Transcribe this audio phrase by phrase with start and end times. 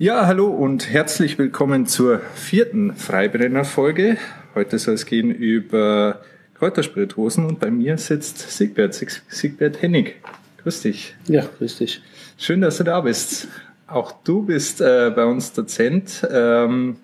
[0.00, 4.16] Ja, hallo und herzlich willkommen zur vierten Freibrenner-Folge.
[4.56, 6.20] Heute soll es gehen über
[6.54, 8.92] Kräuterspirituosen und bei mir sitzt Siegbert,
[9.28, 10.16] Siegbert Hennig.
[10.58, 11.14] Grüß dich.
[11.28, 12.02] Ja, grüß dich.
[12.36, 13.46] Schön, dass du da bist.
[13.86, 16.96] Auch du bist äh, bei uns Dozent ähm,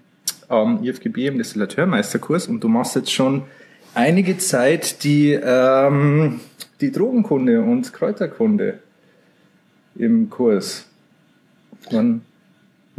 [0.48, 3.45] am IFGB im Destillateurmeisterkurs und du machst jetzt schon
[3.95, 6.41] einige Zeit die, ähm,
[6.80, 8.80] die Drogenkunde und Kräuterkunde
[9.95, 10.86] im Kurs.
[11.93, 12.22] Wann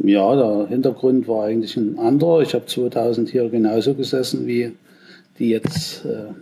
[0.04, 2.42] ja, der Hintergrund war eigentlich ein anderer.
[2.42, 4.74] Ich habe 2000 hier genauso gesessen wie
[5.40, 6.34] die jetzt äh,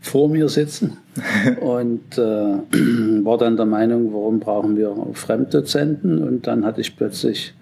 [0.00, 0.96] vor mir sitzen
[1.60, 6.22] und äh, war dann der Meinung, warum brauchen wir Fremddozenten?
[6.22, 7.54] Und dann hatte ich plötzlich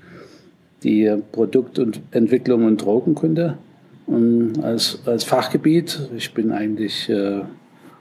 [0.82, 3.58] die Produkt- und Entwicklung und Drogenkunde
[4.06, 6.08] um, ähm, als, als Fachgebiet.
[6.16, 7.40] Ich bin eigentlich äh,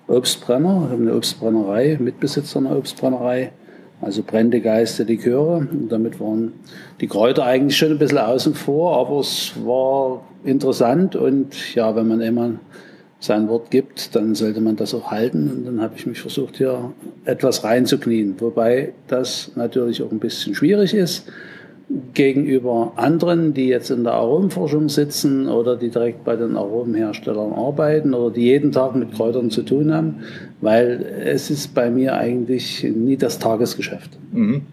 [0.08, 3.52] Obstbrenner, habe eine Obstbrennerei, Mitbesitzer einer Obstbrennerei
[4.02, 5.58] also brennende Geiste, Liköre.
[5.58, 6.54] Und damit waren
[7.02, 12.08] die Kräuter eigentlich schon ein bisschen außen vor, aber es war interessant und ja, wenn
[12.08, 12.52] man immer
[13.20, 15.50] sein Wort gibt, dann sollte man das auch halten.
[15.50, 16.94] Und dann habe ich mich versucht, hier
[17.26, 18.36] etwas reinzuknien.
[18.40, 21.28] Wobei das natürlich auch ein bisschen schwierig ist,
[22.14, 28.14] gegenüber anderen, die jetzt in der Aromenforschung sitzen oder die direkt bei den Aromenherstellern arbeiten
[28.14, 30.16] oder die jeden Tag mit Kräutern zu tun haben,
[30.60, 34.18] weil es ist bei mir eigentlich nie das Tagesgeschäft.
[34.34, 34.64] Mhm.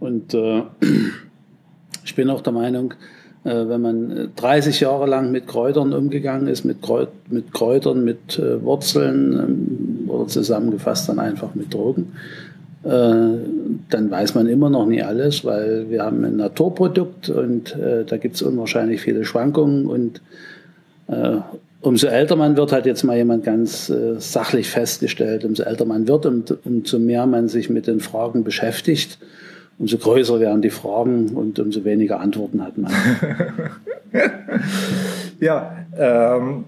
[0.00, 0.62] Und äh,
[2.04, 2.94] ich bin auch der Meinung,
[3.44, 8.38] äh, wenn man 30 Jahre lang mit Kräutern umgegangen ist, mit, Kräut mit Kräutern, mit
[8.38, 12.12] äh, Wurzeln ähm, oder zusammengefasst dann einfach mit Drogen,
[12.84, 18.16] dann weiß man immer noch nie alles, weil wir haben ein Naturprodukt und äh, da
[18.16, 20.20] gibt es unwahrscheinlich viele Schwankungen und
[21.06, 21.36] äh,
[21.80, 26.08] umso älter man wird, hat jetzt mal jemand ganz äh, sachlich festgestellt, umso älter man
[26.08, 29.18] wird, um, umso mehr man sich mit den Fragen beschäftigt,
[29.78, 32.92] umso größer werden die Fragen und umso weniger Antworten hat man.
[35.40, 36.64] ja, ähm,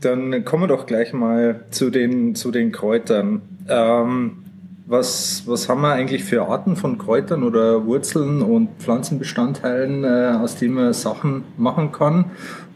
[0.00, 3.42] dann kommen wir doch gleich mal zu den, zu den Kräutern.
[3.68, 4.44] Ähm,
[4.88, 10.56] was, was haben wir eigentlich für Arten von Kräutern oder Wurzeln und Pflanzenbestandteilen, äh, aus
[10.56, 12.26] denen man Sachen machen kann?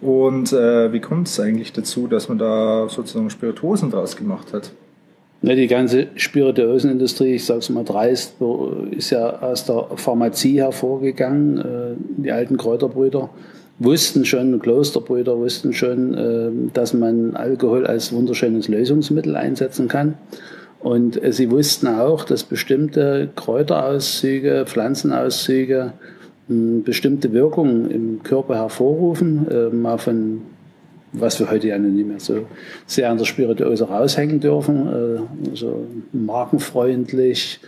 [0.02, 4.72] Und äh, wie kommt es eigentlich dazu, dass man da sozusagen Spirituosen draus gemacht hat?
[5.40, 8.34] Ja, die ganze Spirituosenindustrie, ich sage es mal dreist,
[8.90, 11.58] ist ja aus der Pharmazie hervorgegangen.
[11.58, 13.30] Äh, die alten Kräuterbrüder
[13.78, 20.14] wussten schon, Klosterbrüder wussten schon, äh, dass man Alkohol als wunderschönes Lösungsmittel einsetzen kann.
[20.82, 25.92] Und äh, sie wussten auch, dass bestimmte Kräuterauszüge, Pflanzenauszüge
[26.48, 30.42] hm, bestimmte Wirkungen im Körper hervorrufen, äh, mal von
[31.12, 32.46] was wir heute ja nicht mehr so
[32.86, 37.60] sehr an der Spirituose raushängen dürfen, äh, so markenfreundlich,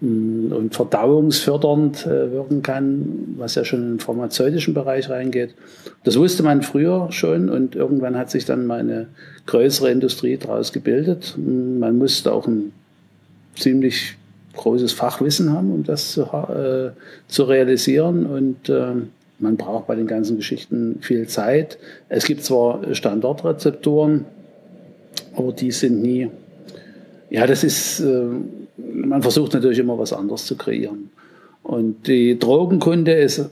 [0.00, 5.54] und verdauungsfördernd äh, wirken kann, was ja schon in den pharmazeutischen Bereich reingeht.
[6.04, 9.08] Das wusste man früher schon und irgendwann hat sich dann mal eine
[9.46, 11.34] größere Industrie daraus gebildet.
[11.36, 12.72] Man musste auch ein
[13.56, 14.16] ziemlich
[14.54, 16.90] großes Fachwissen haben, um das zu, äh,
[17.26, 18.92] zu realisieren und äh,
[19.40, 21.78] man braucht bei den ganzen Geschichten viel Zeit.
[22.08, 24.24] Es gibt zwar Standardrezeptoren,
[25.34, 26.28] aber die sind nie,
[27.30, 28.26] ja, das ist, äh,
[28.78, 31.10] man versucht natürlich immer was anderes zu kreieren.
[31.68, 33.50] Und die Drogenkunde ist,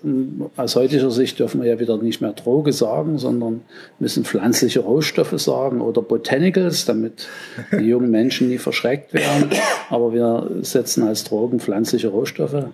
[0.56, 3.60] aus heutiger Sicht dürfen wir ja wieder nicht mehr Droge sagen, sondern
[3.98, 7.28] müssen pflanzliche Rohstoffe sagen oder Botanicals, damit
[7.72, 9.50] die jungen Menschen nie verschreckt werden.
[9.90, 12.64] Aber wir setzen als Drogen pflanzliche Rohstoffe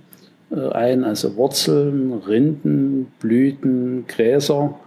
[0.52, 4.78] äh, ein, also Wurzeln, Rinden, Blüten, Gräser.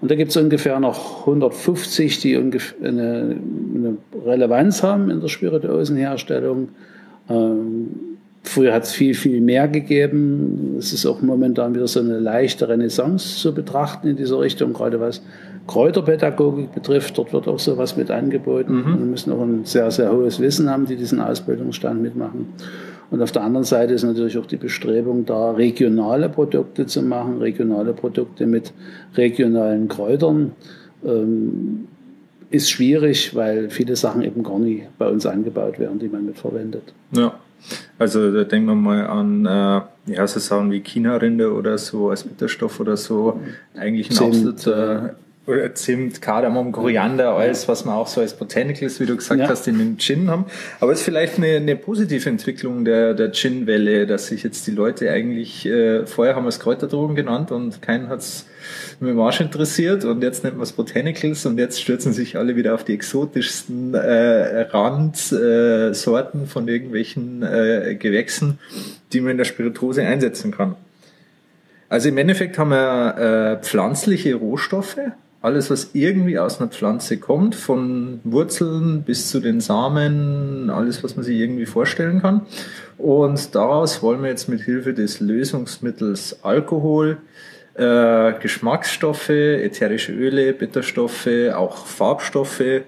[0.00, 6.68] Und da gibt es ungefähr noch 150, die eine, eine Relevanz haben in der Spirituosenherstellung.
[7.28, 7.88] Ähm,
[8.42, 10.76] früher hat es viel, viel mehr gegeben.
[10.78, 15.00] Es ist auch momentan wieder so eine leichte Renaissance zu betrachten in dieser Richtung, gerade
[15.00, 15.22] was
[15.66, 17.18] Kräuterpädagogik betrifft.
[17.18, 18.74] Dort wird auch sowas mit angeboten.
[18.74, 18.98] Mhm.
[18.98, 22.48] Wir müssen auch ein sehr, sehr hohes Wissen haben, die diesen Ausbildungsstand mitmachen.
[23.10, 27.38] Und auf der anderen Seite ist natürlich auch die Bestrebung da, regionale Produkte zu machen,
[27.38, 28.72] regionale Produkte mit
[29.14, 30.52] regionalen Kräutern.
[31.04, 31.86] Ähm,
[32.50, 36.94] ist schwierig, weil viele Sachen eben gar nicht bei uns angebaut werden, die man mitverwendet.
[37.12, 37.34] Ja,
[37.98, 42.22] also da denken wir mal an äh, ja, so Sachen wie China-Rinde oder so als
[42.22, 43.40] Bitterstoff oder so.
[43.74, 45.16] Eigentlich ein absoluter
[45.46, 49.48] oder Zimt, Kardamom, Koriander, alles, was man auch so als Botanicals, wie du gesagt ja.
[49.48, 50.46] hast, in den Gin haben.
[50.80, 54.72] Aber es ist vielleicht eine, eine positive Entwicklung der, der Gin-Welle, dass sich jetzt die
[54.72, 58.46] Leute eigentlich, äh, vorher haben wir es Kräuterdrogen genannt und keinen hat's
[58.98, 62.56] mit dem Arsch interessiert und jetzt nennt man es Botanicals und jetzt stürzen sich alle
[62.56, 68.58] wieder auf die exotischsten äh, Randsorten äh, von irgendwelchen äh, Gewächsen,
[69.12, 70.76] die man in der Spirituose einsetzen kann.
[71.88, 74.98] Also im Endeffekt haben wir äh, pflanzliche Rohstoffe,
[75.46, 81.14] alles, was irgendwie aus einer Pflanze kommt, von Wurzeln bis zu den Samen, alles, was
[81.14, 82.42] man sich irgendwie vorstellen kann.
[82.98, 87.18] Und daraus wollen wir jetzt mit Hilfe des Lösungsmittels Alkohol
[87.74, 92.82] äh, Geschmacksstoffe, ätherische Öle, Bitterstoffe, auch Farbstoffe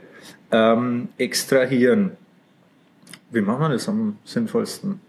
[0.51, 2.13] ähm, extrahieren.
[3.31, 5.01] Wie machen wir das am sinnvollsten?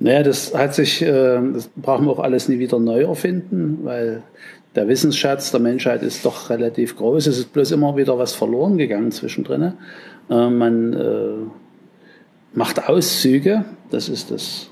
[0.00, 4.24] Naja, das hat sich, äh, das brauchen wir auch alles nie wieder neu erfinden, weil
[4.74, 7.26] der Wissensschatz der Menschheit ist doch relativ groß.
[7.26, 9.74] Es ist bloß immer wieder was verloren gegangen zwischendrin.
[10.30, 14.70] Äh, man äh, macht Auszüge, das ist das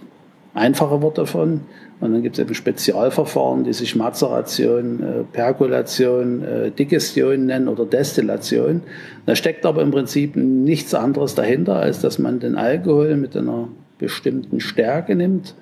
[0.55, 1.63] einfache Wort davon.
[2.01, 6.43] Und dann gibt es eben Spezialverfahren, die sich Mazeration, äh, Perkulation,
[6.77, 8.83] Digestion nennen oder Destillation.
[9.25, 13.69] Da steckt aber im Prinzip nichts anderes dahinter, als dass man den Alkohol mit einer
[13.99, 15.55] bestimmten Stärke nimmt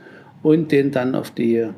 [0.43, 1.69] und den dann auf die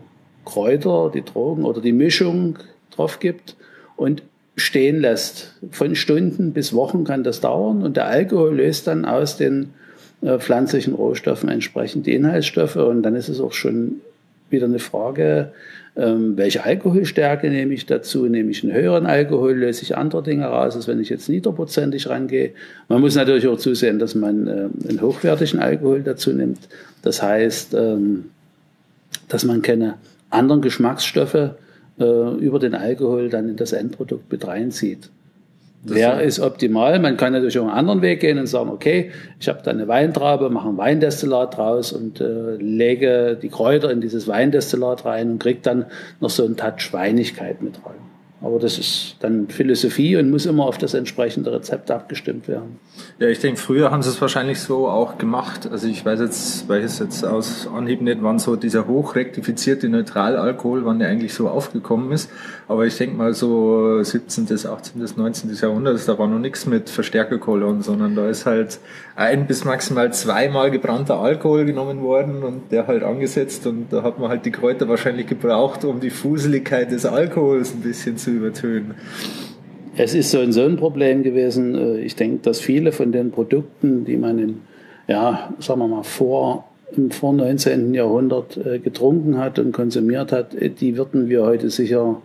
[0.44, 2.58] Kräuter, die Drogen oder die Mischung
[2.94, 3.56] drauf gibt
[3.96, 4.22] und
[4.56, 5.54] stehen lässt.
[5.70, 9.70] Von Stunden bis Wochen kann das dauern und der Alkohol löst dann aus den
[10.20, 14.00] äh, pflanzlichen Rohstoffen entsprechend die Inhaltsstoffe und dann ist es auch schon
[14.50, 15.52] wieder eine Frage,
[15.94, 18.26] ähm, welche Alkoholstärke nehme ich dazu?
[18.26, 22.08] Nehme ich einen höheren Alkohol, löse ich andere Dinge raus, als wenn ich jetzt niederprozentig
[22.08, 22.52] rangehe.
[22.88, 26.60] Man muss natürlich auch zusehen, dass man äh, einen hochwertigen Alkohol dazu nimmt.
[27.02, 28.26] Das heißt, ähm,
[29.28, 29.94] dass man keine
[30.32, 35.10] anderen Geschmacksstoffe äh, über den Alkohol dann in das Endprodukt mit reinzieht.
[35.84, 37.00] Wer ist optimal?
[37.00, 39.88] Man kann natürlich auch einen anderen Weg gehen und sagen, okay, ich habe da eine
[39.88, 45.38] Weintraube, mache ein Weindestillat draus und äh, lege die Kräuter in dieses Weindestillat rein und
[45.40, 45.86] kriege dann
[46.20, 48.11] noch so einen Touch Weinigkeit mit rein.
[48.42, 52.80] Aber das ist dann Philosophie und muss immer auf das entsprechende Rezept abgestimmt werden.
[53.20, 55.68] Ja, ich denke, früher haben sie es wahrscheinlich so auch gemacht.
[55.70, 59.88] Also ich weiß jetzt, weil ich es jetzt aus Anhieb nicht, wann so dieser hochrektifizierte
[59.88, 62.30] Neutralalkohol, wann der eigentlich so aufgekommen ist.
[62.66, 65.54] Aber ich denke mal so 17., 18., 19.
[65.54, 68.80] Jahrhundert, da war noch nichts mit Verstärkerkolon, sondern da ist halt
[69.14, 74.18] ein bis maximal zweimal gebrannter Alkohol genommen worden und der halt angesetzt und da hat
[74.18, 78.94] man halt die Kräuter wahrscheinlich gebraucht, um die Fuseligkeit des Alkohols ein bisschen zu übertönen.
[79.96, 81.74] Es ist so ein so ein Problem gewesen.
[81.74, 84.60] Äh, ich denke, dass viele von den Produkten, die man in,
[85.06, 87.92] ja, sagen wir mal, vor, im vor 19.
[87.92, 92.20] Jahrhundert äh, getrunken hat und konsumiert hat, äh, die würden wir heute sicher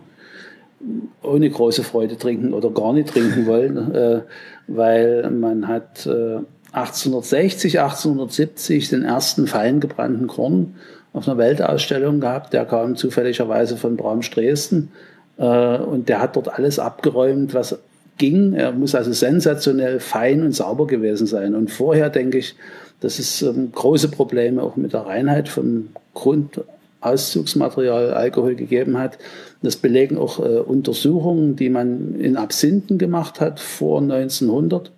[1.22, 4.22] ohne große Freude trinken oder gar nicht trinken wollen,
[4.68, 10.76] weil man hat 1860, 1870 den ersten fein gebrannten Korn
[11.12, 12.52] auf einer Weltausstellung gehabt.
[12.52, 14.92] Der kam zufälligerweise von Bramsch Dresden
[15.38, 17.78] und der hat dort alles abgeräumt, was
[18.18, 18.52] ging.
[18.54, 21.54] Er muss also sensationell fein und sauber gewesen sein.
[21.54, 22.56] Und vorher denke ich,
[23.00, 29.18] dass es ähm, große Probleme auch mit der Reinheit vom Grundauszugsmaterial Alkohol gegeben hat.
[29.62, 34.90] Das belegen auch äh, Untersuchungen, die man in Absinten gemacht hat vor 1900.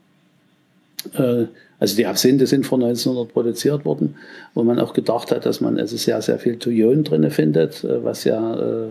[1.14, 1.44] Äh,
[1.78, 4.16] also die Absinthe sind vor 1900 produziert worden,
[4.54, 8.02] wo man auch gedacht hat, dass man also sehr, sehr viel Thujon drinne findet, äh,
[8.04, 8.88] was ja äh,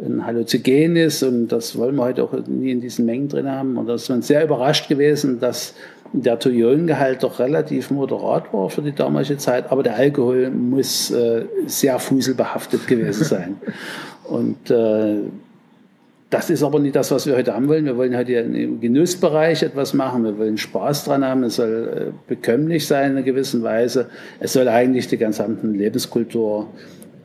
[0.00, 3.76] ein Halluzinogen ist und das wollen wir heute auch nie in diesen Mengen drin haben.
[3.76, 5.74] Und da ist man sehr überrascht gewesen, dass
[6.12, 11.44] der Thuliongehalt doch relativ moderat war für die damalige Zeit, aber der Alkohol muss äh,
[11.66, 13.56] sehr fuselbehaftet gewesen sein.
[14.24, 15.18] und äh,
[16.30, 17.86] das ist aber nicht das, was wir heute haben wollen.
[17.86, 20.24] Wir wollen heute im Genussbereich etwas machen.
[20.24, 21.42] Wir wollen Spaß dran haben.
[21.44, 24.10] Es soll äh, bekömmlich sein in einer gewissen Weise.
[24.38, 26.66] Es soll eigentlich die gesamte Lebenskultur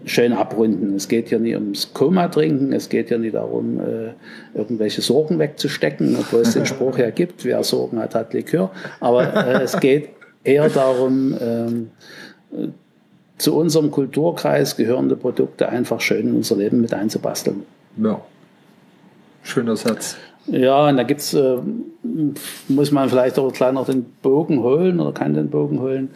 [0.05, 0.95] schön abrunden.
[0.95, 4.13] Es geht hier nicht ums Koma trinken, es geht hier nicht darum, äh,
[4.57, 8.71] irgendwelche Sorgen wegzustecken, obwohl es den Spruch ja gibt, wer Sorgen hat, hat Likör.
[8.99, 10.09] Aber äh, es geht
[10.43, 11.91] eher darum, ähm,
[13.37, 17.63] zu unserem Kulturkreis gehörende Produkte einfach schön in unser Leben mit einzubasteln.
[17.97, 18.21] Ja,
[19.43, 20.17] schöner Satz.
[20.47, 21.57] Ja, und da gibt's, äh,
[22.67, 26.09] muss man vielleicht auch gleich noch den Bogen holen oder kann den Bogen holen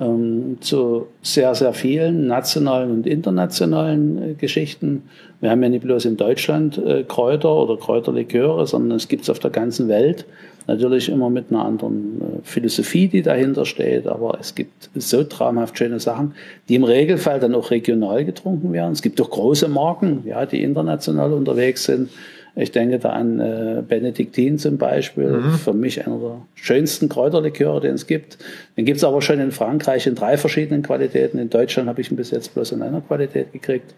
[0.00, 5.02] ähm, zu sehr, sehr vielen nationalen und internationalen äh, Geschichten.
[5.40, 9.30] Wir haben ja nicht bloß in Deutschland äh, Kräuter oder Kräuterliköre, sondern es gibt es
[9.30, 10.24] auf der ganzen Welt.
[10.66, 15.76] Natürlich immer mit einer anderen äh, Philosophie, die dahinter steht, aber es gibt so traumhaft
[15.76, 16.34] schöne Sachen,
[16.68, 18.92] die im Regelfall dann auch regional getrunken werden.
[18.92, 22.10] Es gibt auch große Marken, ja, die international unterwegs sind.
[22.54, 25.52] Ich denke da an äh, Benediktin zum Beispiel, mhm.
[25.52, 28.36] für mich einer der schönsten Kräuterliköre, den es gibt.
[28.76, 31.38] Den gibt es aber schon in Frankreich in drei verschiedenen Qualitäten.
[31.38, 33.94] In Deutschland habe ich ihn bis jetzt bloß in einer Qualität gekriegt.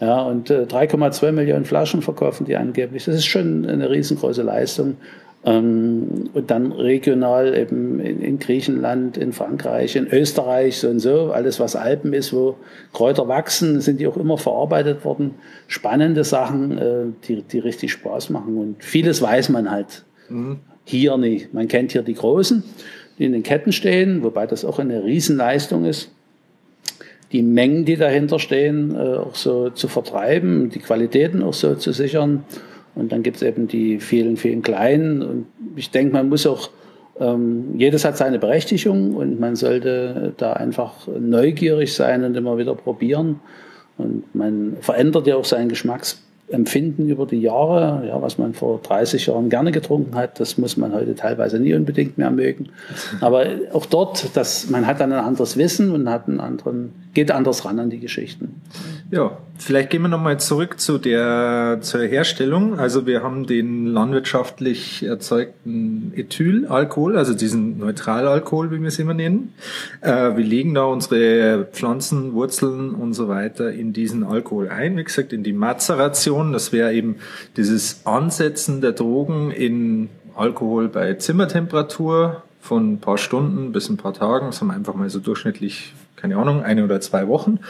[0.00, 3.06] Ja, und äh, 3,2 Millionen Flaschen verkaufen die angeblich.
[3.06, 4.96] Das ist schon eine riesengroße Leistung.
[5.46, 11.32] Ähm, und dann regional eben in, in, Griechenland, in Frankreich, in Österreich, so und so,
[11.32, 12.56] alles was Alpen ist, wo
[12.92, 15.34] Kräuter wachsen, sind die auch immer verarbeitet worden.
[15.66, 18.56] Spannende Sachen, äh, die, die richtig Spaß machen.
[18.56, 20.60] Und vieles weiß man halt mhm.
[20.84, 21.52] hier nicht.
[21.52, 22.64] Man kennt hier die Großen,
[23.18, 26.10] die in den Ketten stehen, wobei das auch eine Riesenleistung ist
[27.34, 31.90] die Mengen, die dahinter stehen, äh, auch so zu vertreiben, die Qualitäten auch so zu
[31.90, 32.44] sichern.
[32.94, 35.22] Und dann gibt es eben die vielen, vielen kleinen.
[35.22, 35.46] Und
[35.76, 36.70] ich denke, man muss auch,
[37.20, 42.74] ähm, jedes hat seine Berechtigung und man sollte da einfach neugierig sein und immer wieder
[42.74, 43.40] probieren.
[43.96, 48.06] Und man verändert ja auch seinen Geschmacksempfinden über die Jahre.
[48.06, 51.74] Ja, was man vor 30 Jahren gerne getrunken hat, das muss man heute teilweise nie
[51.74, 52.70] unbedingt mehr mögen.
[53.20, 57.30] Aber auch dort, dass man hat dann ein anderes Wissen und hat einen anderen, geht
[57.30, 58.60] anders ran an die Geschichten.
[59.10, 62.78] Ja, vielleicht gehen wir nochmal zurück zu der, zur Herstellung.
[62.78, 69.54] Also wir haben den landwirtschaftlich erzeugten Ethylalkohol, also diesen Neutralalkohol, wie wir es immer nennen.
[70.00, 74.96] Äh, wir legen da unsere Pflanzen, Wurzeln und so weiter in diesen Alkohol ein.
[74.96, 76.52] Wie gesagt, in die Mazeration.
[76.52, 77.16] Das wäre eben
[77.56, 84.14] dieses Ansetzen der Drogen in Alkohol bei Zimmertemperatur von ein paar Stunden bis ein paar
[84.14, 84.46] Tagen.
[84.46, 87.60] Das haben wir einfach mal so durchschnittlich keine Ahnung, eine oder zwei Wochen.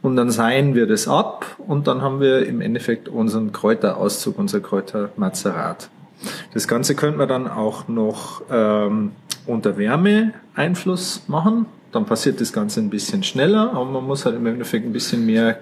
[0.00, 4.60] Und dann seien wir das ab und dann haben wir im Endeffekt unseren Kräuterauszug, unser
[4.60, 5.88] Kräutermazerat.
[6.54, 9.12] Das Ganze könnte man dann auch noch ähm,
[9.46, 11.66] unter Wärmeeinfluss machen.
[11.90, 15.26] Dann passiert das Ganze ein bisschen schneller, aber man muss halt im Endeffekt ein bisschen
[15.26, 15.58] mehr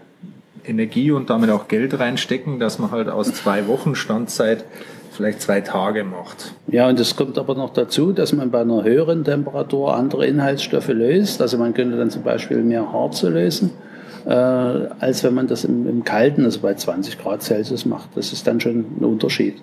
[0.65, 4.65] Energie und damit auch Geld reinstecken, dass man halt aus zwei Wochen Standzeit
[5.21, 6.55] vielleicht zwei Tage macht.
[6.69, 10.89] Ja, und es kommt aber noch dazu, dass man bei einer höheren Temperatur andere Inhaltsstoffe
[10.89, 11.43] löst.
[11.43, 13.71] Also man könnte dann zum Beispiel mehr Harze lösen,
[14.25, 18.09] äh, als wenn man das im, im Kalten, also bei 20 Grad Celsius macht.
[18.15, 19.57] Das ist dann schon ein Unterschied.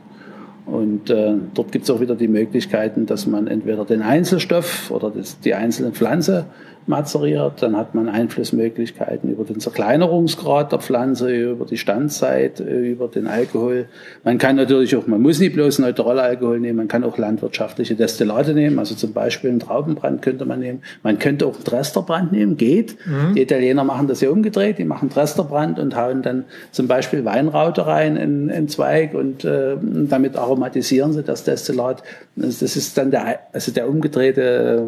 [0.68, 5.10] Und äh, dort gibt es auch wieder die Möglichkeiten, dass man entweder den Einzelstoff oder
[5.10, 6.46] das, die einzelne Pflanze
[6.88, 7.62] mazeriert.
[7.62, 13.88] Dann hat man Einflussmöglichkeiten über den Zerkleinerungsgrad der Pflanze, über die Standzeit, über den Alkohol.
[14.24, 18.54] Man kann natürlich auch, man muss nicht bloß Neutralalkohol nehmen, man kann auch landwirtschaftliche Destillate
[18.54, 18.80] nehmen.
[18.80, 20.82] Also zum Beispiel einen Traubenbrand könnte man nehmen.
[21.04, 22.98] Man könnte auch einen Dresterbrand nehmen, geht.
[23.06, 23.36] Mhm.
[23.36, 27.86] Die Italiener machen das ja umgedreht, die machen Dresterbrand und hauen dann zum Beispiel Weinraute
[27.86, 32.04] rein in, in Zweig und äh, damit aromatisieren sie das Destillat.
[32.36, 34.84] Das ist dann der, also der umgedrehte,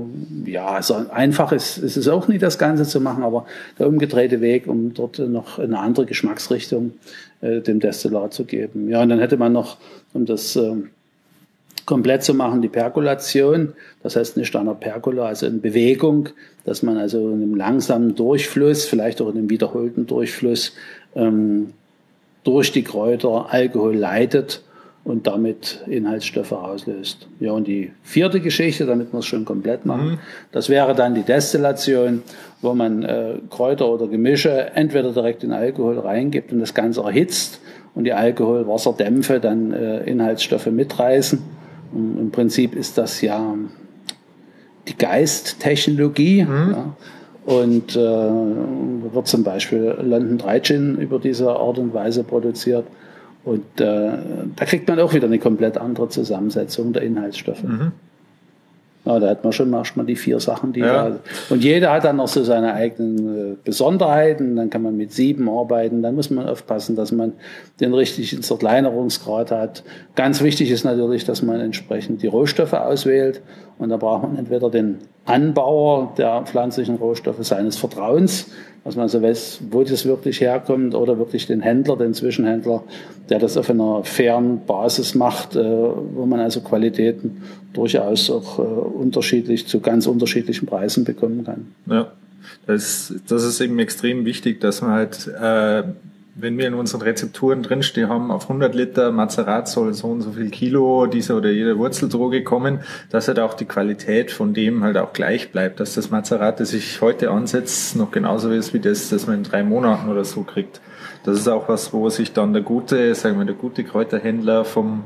[0.46, 1.52] ja, so einfach
[1.98, 3.46] ist, ist auch nicht, das Ganze zu machen, aber
[3.78, 6.94] der umgedrehte Weg, um dort noch eine andere Geschmacksrichtung
[7.42, 8.90] äh, dem Destillat zu geben.
[8.90, 9.78] Ja, und dann hätte man noch,
[10.14, 10.76] um das äh,
[11.86, 13.74] komplett zu machen, die Perkulation.
[14.04, 16.30] Das heißt eine Standard Percola, also in Bewegung,
[16.64, 20.74] dass man also in einem langsamen Durchfluss, vielleicht auch in einem wiederholten Durchfluss,
[21.16, 21.74] ähm,
[22.44, 24.64] durch die Kräuter Alkohol leitet
[25.10, 27.28] und damit Inhaltsstoffe auslöst.
[27.40, 30.18] Ja, und die vierte Geschichte, damit wir es schon komplett machen, mhm.
[30.52, 32.22] das wäre dann die Destillation,
[32.62, 37.60] wo man äh, Kräuter oder Gemische entweder direkt in Alkohol reingibt und das Ganze erhitzt
[37.96, 41.40] und die Alkoholwasserdämpfe dann äh, Inhaltsstoffe mitreißen.
[41.92, 43.56] Und Im Prinzip ist das ja
[44.88, 46.44] die Geisttechnologie.
[46.44, 46.72] Mhm.
[46.72, 46.96] Ja.
[47.52, 52.86] Und äh, wird zum Beispiel London Dry Gin über diese Art und Weise produziert.
[53.50, 54.12] Und äh,
[54.56, 57.64] da kriegt man auch wieder eine komplett andere Zusammensetzung der Inhaltsstoffe.
[57.64, 57.94] Mhm.
[59.06, 61.10] Ja, da hat man schon manchmal die vier Sachen, die ja.
[61.10, 61.20] da.
[61.50, 64.56] Und jeder hat dann noch so seine eigenen äh, Besonderheiten.
[64.56, 66.04] Dann kann man mit sieben arbeiten.
[66.04, 67.34] Dann muss man aufpassen, dass man
[67.80, 69.84] den richtigen Zerkleinerungsgrad hat.
[70.16, 73.42] Ganz wichtig ist natürlich, dass man entsprechend die Rohstoffe auswählt.
[73.80, 78.48] Und da braucht man entweder den Anbauer der pflanzlichen Rohstoffe seines Vertrauens,
[78.84, 82.84] dass man so weiß, wo das wirklich herkommt, oder wirklich den Händler, den Zwischenhändler,
[83.30, 87.42] der das auf einer fairen Basis macht, äh, wo man also Qualitäten
[87.74, 91.68] durchaus auch äh, unterschiedlich zu ganz unterschiedlichen Preisen bekommen kann.
[91.86, 92.12] Ja,
[92.68, 95.84] das, das ist eben extrem wichtig, dass man halt äh,
[96.42, 100.32] wenn wir in unseren Rezepturen drinstehen haben, auf 100 Liter Mazerat soll so und so
[100.32, 102.80] viel Kilo dieser oder jeder Wurzeldroge kommen,
[103.10, 106.74] dass halt auch die Qualität von dem halt auch gleich bleibt, dass das Mazerat, das
[106.74, 110.44] ich heute ansetze, noch genauso ist wie das, das man in drei Monaten oder so
[110.44, 110.82] kriegt.
[111.24, 115.04] Das ist auch was, wo sich dann der gute, sagen wir, der gute Kräuterhändler vom,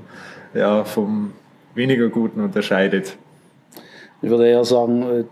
[0.53, 1.33] ja, vom
[1.73, 3.17] weniger guten unterscheidet.
[4.21, 5.25] Ich würde eher sagen,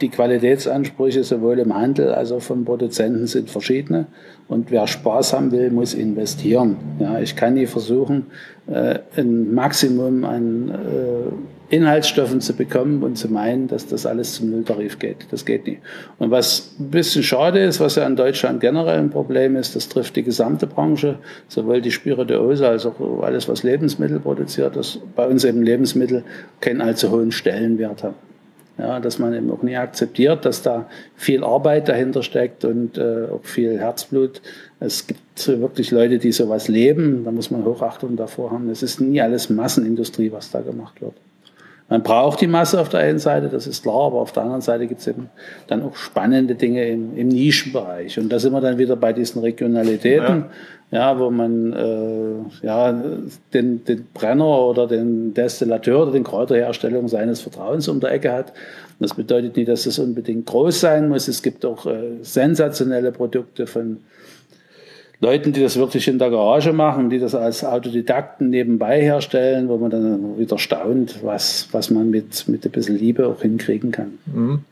[0.00, 4.06] die Qualitätsansprüche sowohl im Handel als auch vom Produzenten sind verschiedene.
[4.48, 6.76] Und wer Spaß haben will, muss investieren.
[7.00, 8.26] Ja, ich kann nie versuchen,
[8.68, 14.50] äh, ein Maximum an äh, Inhaltsstoffen zu bekommen und zu meinen, dass das alles zum
[14.50, 15.26] Nulltarif geht.
[15.32, 15.80] Das geht nicht.
[16.18, 19.88] Und was ein bisschen schade ist, was ja in Deutschland generell ein Problem ist, das
[19.88, 25.26] trifft die gesamte Branche, sowohl die Spirituose als auch alles, was Lebensmittel produziert, dass bei
[25.26, 26.22] uns eben Lebensmittel
[26.60, 28.14] keinen allzu hohen Stellenwert haben.
[28.78, 33.26] Ja, dass man eben auch nie akzeptiert, dass da viel Arbeit dahinter steckt und äh,
[33.32, 34.42] auch viel Herzblut.
[34.80, 37.24] Es gibt wirklich Leute, die sowas leben.
[37.24, 38.68] Da muss man Hochachtung davor haben.
[38.68, 41.14] Es ist nie alles Massenindustrie, was da gemacht wird.
[41.88, 44.60] Man braucht die Masse auf der einen Seite, das ist klar, aber auf der anderen
[44.60, 45.30] Seite gibt es eben
[45.68, 48.18] dann auch spannende Dinge im, im, Nischenbereich.
[48.18, 50.46] Und da sind wir dann wieder bei diesen Regionalitäten,
[50.90, 52.92] ja, ja wo man äh, ja,
[53.54, 58.52] den, den Brenner oder den Destillateur oder den Kräuterherstellung seines Vertrauens um der Ecke hat.
[58.98, 61.28] Das bedeutet nicht, dass es unbedingt groß sein muss.
[61.28, 63.98] Es gibt auch äh, sensationelle Produkte von
[65.20, 69.78] Leuten, die das wirklich in der Garage machen, die das als Autodidakten nebenbei herstellen, wo
[69.78, 74.18] man dann wieder staunt, was, was man mit, mit ein bisschen Liebe auch hinkriegen kann.
[74.26, 74.64] Mhm.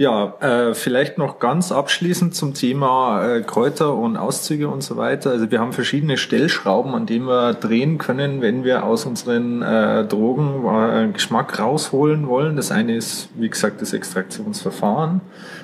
[0.00, 5.30] Ja, äh, vielleicht noch ganz abschließend zum Thema äh, Kräuter und Auszüge und so weiter.
[5.30, 10.04] Also wir haben verschiedene Stellschrauben, an denen wir drehen können, wenn wir aus unseren äh,
[10.04, 12.54] Drogen äh, Geschmack rausholen wollen.
[12.54, 15.20] Das eine ist, wie gesagt, das Extraktionsverfahren.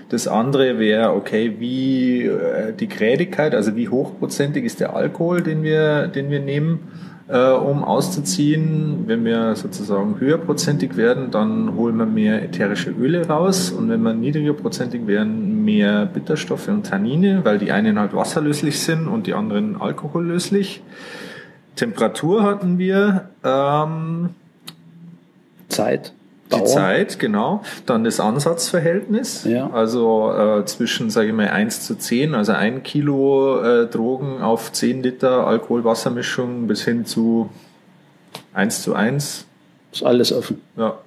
[0.09, 5.62] Das andere wäre, okay, wie äh, die Grädigkeit, also wie hochprozentig ist der Alkohol, den
[5.62, 6.81] wir, den wir nehmen
[7.28, 9.04] äh, um auszuziehen.
[9.07, 14.14] Wenn wir sozusagen höherprozentig werden, dann holen wir mehr ätherische Öle raus und wenn wir
[14.14, 19.81] niedrigerprozentig werden, mehr Bitterstoffe und Tannine, weil die einen halt wasserlöslich sind und die anderen
[19.81, 20.83] alkohollöslich.
[21.76, 23.28] Temperatur hatten wir.
[23.43, 24.31] Ähm,
[25.69, 26.12] Zeit.
[26.54, 26.66] Die Dauer.
[26.66, 27.62] Zeit, genau.
[27.87, 29.44] Dann das Ansatzverhältnis.
[29.44, 29.70] Ja.
[29.70, 34.73] Also äh, zwischen, sage ich mal, 1 zu 10, also ein Kilo äh, Drogen auf
[34.73, 37.50] 10 Liter Alkohol-Wassermischung bis hin zu
[38.52, 39.46] 1 zu 1
[39.94, 40.60] ist alles offen.
[40.76, 40.98] Ja.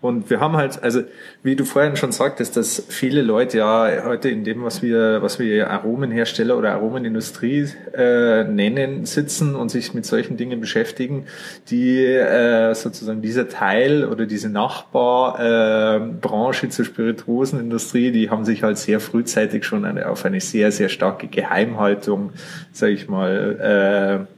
[0.00, 1.02] Und wir haben halt, also
[1.42, 5.38] wie du vorhin schon sagtest, dass viele Leute ja heute in dem, was wir, was
[5.38, 11.26] wir Aromenhersteller oder Aromenindustrie äh, nennen, sitzen und sich mit solchen Dingen beschäftigen,
[11.70, 18.78] die äh, sozusagen dieser Teil oder diese Nachbarbranche äh, zur Spirituosenindustrie, die haben sich halt
[18.78, 22.32] sehr frühzeitig schon eine, auf eine sehr, sehr starke Geheimhaltung,
[22.72, 24.33] sage ich mal, äh,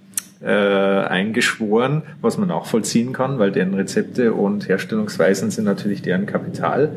[0.46, 6.26] äh, eingeschworen, was man auch vollziehen kann, weil deren Rezepte und Herstellungsweisen sind natürlich deren
[6.26, 6.90] Kapital.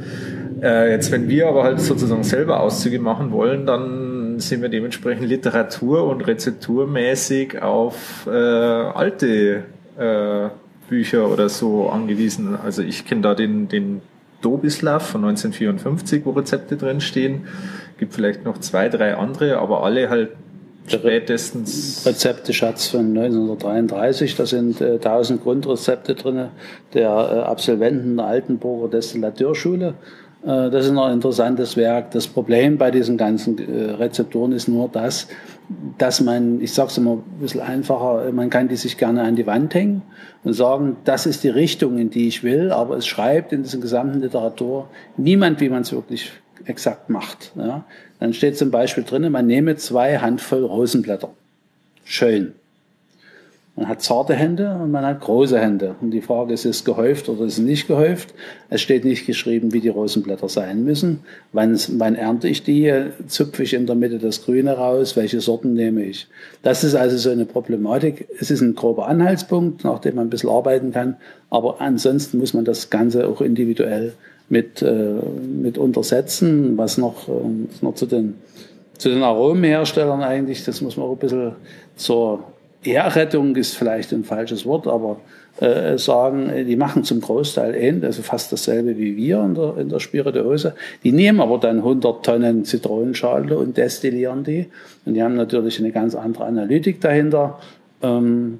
[0.61, 5.27] Äh, jetzt, wenn wir aber halt sozusagen selber Auszüge machen wollen, dann sind wir dementsprechend
[5.27, 9.63] literatur- und rezepturmäßig auf äh, alte
[9.97, 10.49] äh,
[10.87, 12.55] Bücher oder so angewiesen.
[12.55, 14.01] Also ich kenne da den, den
[14.41, 17.47] Dobislav von 1954, wo Rezepte drin stehen.
[17.97, 20.29] Gibt vielleicht noch zwei, drei andere, aber alle halt
[20.91, 22.05] spätestens.
[22.05, 26.47] Rezepteschatz von 1933, da sind äh, 1000 Grundrezepte drin
[26.93, 29.95] der äh, Absolventen der Altenburger Destillateurschule.
[30.43, 32.11] Äh, das ist noch ein interessantes Werk.
[32.11, 35.27] Das Problem bei diesen ganzen äh, Rezeptoren ist nur das,
[35.97, 39.35] dass man, ich sage es immer ein bisschen einfacher, man kann die sich gerne an
[39.35, 40.01] die Wand hängen
[40.43, 43.77] und sagen, das ist die Richtung, in die ich will, aber es schreibt in dieser
[43.77, 46.31] gesamten Literatur niemand, wie man es wirklich
[46.65, 47.51] exakt macht.
[47.55, 47.85] Ja.
[48.19, 51.29] Dann steht zum Beispiel drinnen, man nehme zwei Handvoll Rosenblätter.
[52.03, 52.53] Schön.
[53.79, 55.95] Man hat zarte Hände und man hat große Hände.
[56.01, 58.33] Und die Frage ist, ist es gehäuft oder ist es nicht gehäuft?
[58.69, 61.21] Es steht nicht geschrieben, wie die Rosenblätter sein müssen.
[61.53, 62.93] Wann, wann ernte ich die?
[63.27, 65.15] Zupfe ich in der Mitte das Grüne raus?
[65.15, 66.27] Welche Sorten nehme ich?
[66.61, 68.27] Das ist also so eine Problematik.
[68.37, 71.15] Es ist ein grober Anhaltspunkt, nach dem man ein bisschen arbeiten kann.
[71.49, 74.11] Aber ansonsten muss man das Ganze auch individuell
[74.49, 75.13] mit, äh,
[75.61, 77.31] mit untersetzen, was noch, äh,
[77.81, 78.35] noch zu den,
[78.97, 81.51] zu den Aromenherstellern eigentlich, das muss man auch ein bisschen
[81.95, 82.43] zur
[82.83, 85.17] Ehrrettung ist vielleicht ein falsches Wort, aber
[85.59, 89.89] äh, sagen, die machen zum Großteil ähnlich, also fast dasselbe wie wir in der, in
[89.89, 90.73] der Spirituose.
[91.03, 94.67] Die nehmen aber dann 100 Tonnen Zitronenschale und destillieren die.
[95.05, 97.59] Und die haben natürlich eine ganz andere Analytik dahinter.
[98.01, 98.59] Ähm,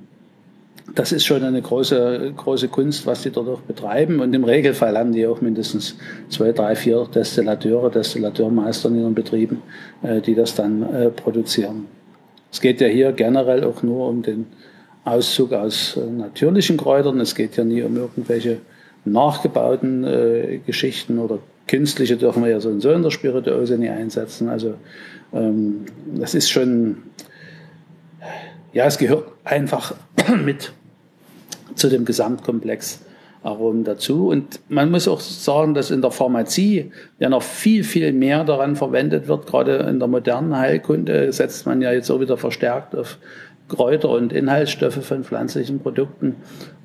[0.95, 4.19] das ist schon eine große, große Kunst, was die dort auch betreiben.
[4.19, 5.95] Und im Regelfall haben die auch mindestens
[6.29, 9.61] zwei, drei, vier Destillateure, Destillateurmeister in ihren Betrieben,
[10.01, 11.85] äh, die das dann äh, produzieren.
[12.51, 14.47] Es geht ja hier generell auch nur um den
[15.05, 17.19] Auszug aus äh, natürlichen Kräutern.
[17.19, 18.57] Es geht ja nie um irgendwelche
[19.05, 24.49] nachgebauten Geschichten oder künstliche dürfen wir ja so und so in der Spirituose nie einsetzen.
[24.49, 24.73] Also
[25.33, 26.97] ähm, das ist schon,
[28.73, 29.95] ja, es gehört einfach
[30.43, 30.73] mit
[31.75, 32.99] zu dem Gesamtkomplex
[33.41, 34.27] Aromen dazu.
[34.27, 38.75] Und man muss auch sagen, dass in der Pharmazie ja noch viel, viel mehr daran
[38.75, 39.47] verwendet wird.
[39.47, 43.17] Gerade in der modernen Heilkunde setzt man ja jetzt auch wieder verstärkt auf
[43.69, 46.35] Kräuter und Inhaltsstoffe von pflanzlichen Produkten.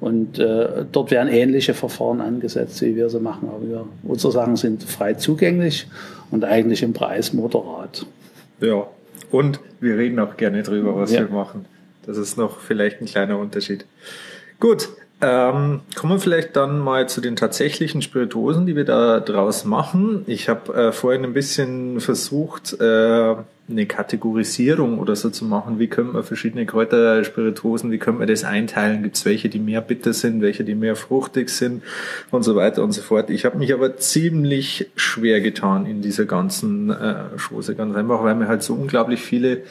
[0.01, 3.49] Und äh, dort werden ähnliche Verfahren angesetzt, wie wir sie machen.
[3.49, 5.89] Aber wir, unsere Sachen sind frei zugänglich
[6.31, 8.07] und eigentlich im Preis moderat.
[8.61, 8.87] Ja,
[9.33, 11.21] und wir reden auch gerne drüber, was ja.
[11.21, 11.65] wir machen.
[12.07, 13.87] Das ist noch vielleicht ein kleiner Unterschied.
[14.61, 14.89] Gut,
[15.21, 20.25] ähm, kommen wir vielleicht dann mal zu den tatsächlichen Spirituosen, die wir da draus machen.
[20.27, 23.37] Ich habe äh, vorhin ein bisschen versucht, äh,
[23.67, 25.79] eine Kategorisierung oder so zu machen.
[25.79, 29.03] Wie können wir verschiedene Kräuterspirituosen, wie können wir das einteilen?
[29.03, 31.83] Gibt es welche, die mehr bitter sind, welche, die mehr fruchtig sind
[32.31, 33.31] und so weiter und so fort.
[33.31, 38.39] Ich habe mich aber ziemlich schwer getan in dieser ganzen äh, Chose, ganz einfach, weil
[38.39, 39.63] wir halt so unglaublich viele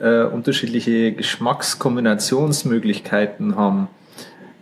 [0.00, 3.86] äh, unterschiedliche Geschmackskombinationsmöglichkeiten haben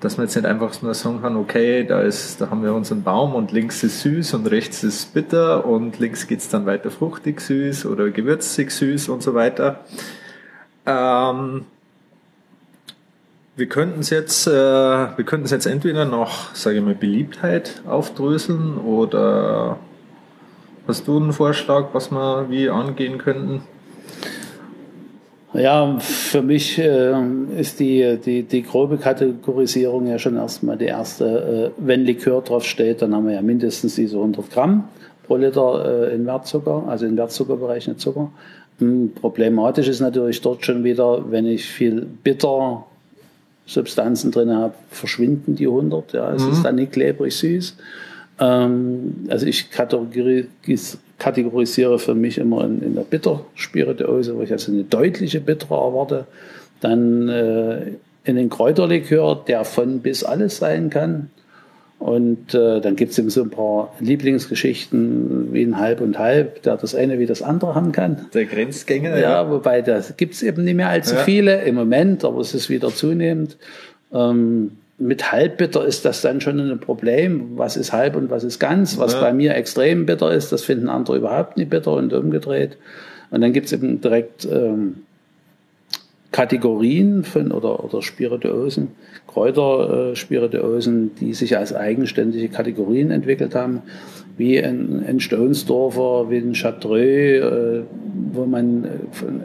[0.04, 3.02] dass man jetzt nicht einfach nur sagen kann, okay, da ist, da haben wir unseren
[3.02, 7.40] Baum und links ist süß und rechts ist bitter und links geht's dann weiter fruchtig
[7.40, 9.80] süß oder gewürzig süß und so weiter.
[10.84, 11.64] Ähm,
[13.56, 17.80] wir könnten es jetzt, äh, wir könnten es jetzt entweder noch, sage ich mal, Beliebtheit
[17.86, 19.78] aufdröseln oder
[20.86, 23.62] hast du einen Vorschlag, was wir wie angehen könnten?
[25.54, 27.14] Ja, für mich äh,
[27.56, 31.72] ist die, die, die grobe Kategorisierung ja schon erstmal die erste.
[31.76, 34.84] Äh, wenn Likör drauf steht, dann haben wir ja mindestens diese 100 Gramm
[35.26, 38.32] pro Liter äh, in Wertzucker, also in Wertzucker berechnet Zucker.
[38.80, 42.84] Hm, problematisch ist natürlich dort schon wieder, wenn ich viel bitter
[43.66, 46.12] Substanzen drin habe, verschwinden die 100.
[46.14, 46.52] Ja, es mhm.
[46.52, 47.76] ist dann nicht klebrig süß.
[48.40, 49.70] Ähm, also ich
[51.18, 56.26] kategorisiere für mich immer in, in der Bitterspirituose, wo ich also eine deutliche Bittere erwarte.
[56.80, 57.92] Dann äh,
[58.24, 61.30] in den Kräuterlikör, der von bis alles sein kann.
[61.98, 66.62] Und äh, dann gibt es eben so ein paar Lieblingsgeschichten wie ein Halb und Halb,
[66.62, 68.26] der das eine wie das andere haben kann.
[68.34, 69.16] Der Grenzgänger.
[69.16, 69.50] Ja, ja.
[69.50, 71.20] wobei das gibt es eben nicht mehr allzu ja.
[71.22, 73.56] viele im Moment, aber es ist wieder zunehmend.
[74.12, 77.56] Ähm, mit halbbitter ist das dann schon ein Problem.
[77.56, 78.98] Was ist halb und was ist ganz?
[78.98, 79.20] Was ja.
[79.20, 82.76] bei mir extrem bitter ist, das finden andere überhaupt nicht bitter und umgedreht.
[83.30, 85.02] Und dann gibt es eben direkt ähm,
[86.30, 88.88] Kategorien von oder, oder Spirituosen,
[89.26, 93.82] Kräuterspirituosen, äh, die sich als eigenständige Kategorien entwickelt haben
[94.36, 97.82] wie ein, ein Stonesdorfer, wie ein Chartreux, äh,
[98.34, 98.88] wo man äh,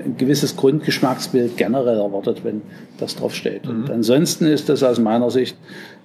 [0.06, 2.62] ein gewisses Grundgeschmacksbild generell erwartet, wenn
[2.98, 3.66] das drauf steht.
[3.66, 3.72] Mhm.
[3.72, 5.58] Und ansonsten ist das aus meiner Sicht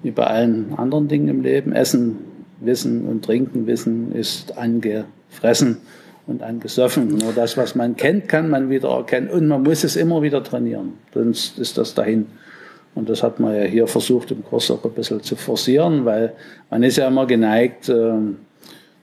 [0.03, 2.19] wie bei allen anderen Dingen im Leben, Essen,
[2.61, 5.79] Wissen und Trinken, Wissen ist angefressen
[6.27, 7.09] und angesoffen.
[7.09, 10.43] Nur das, was man kennt, kann man wieder erkennen und man muss es immer wieder
[10.43, 12.27] trainieren, sonst ist das dahin.
[12.95, 16.33] Und das hat man ja hier versucht im Kurs auch ein bisschen zu forcieren, weil
[16.71, 18.13] man ist ja immer geneigt, äh,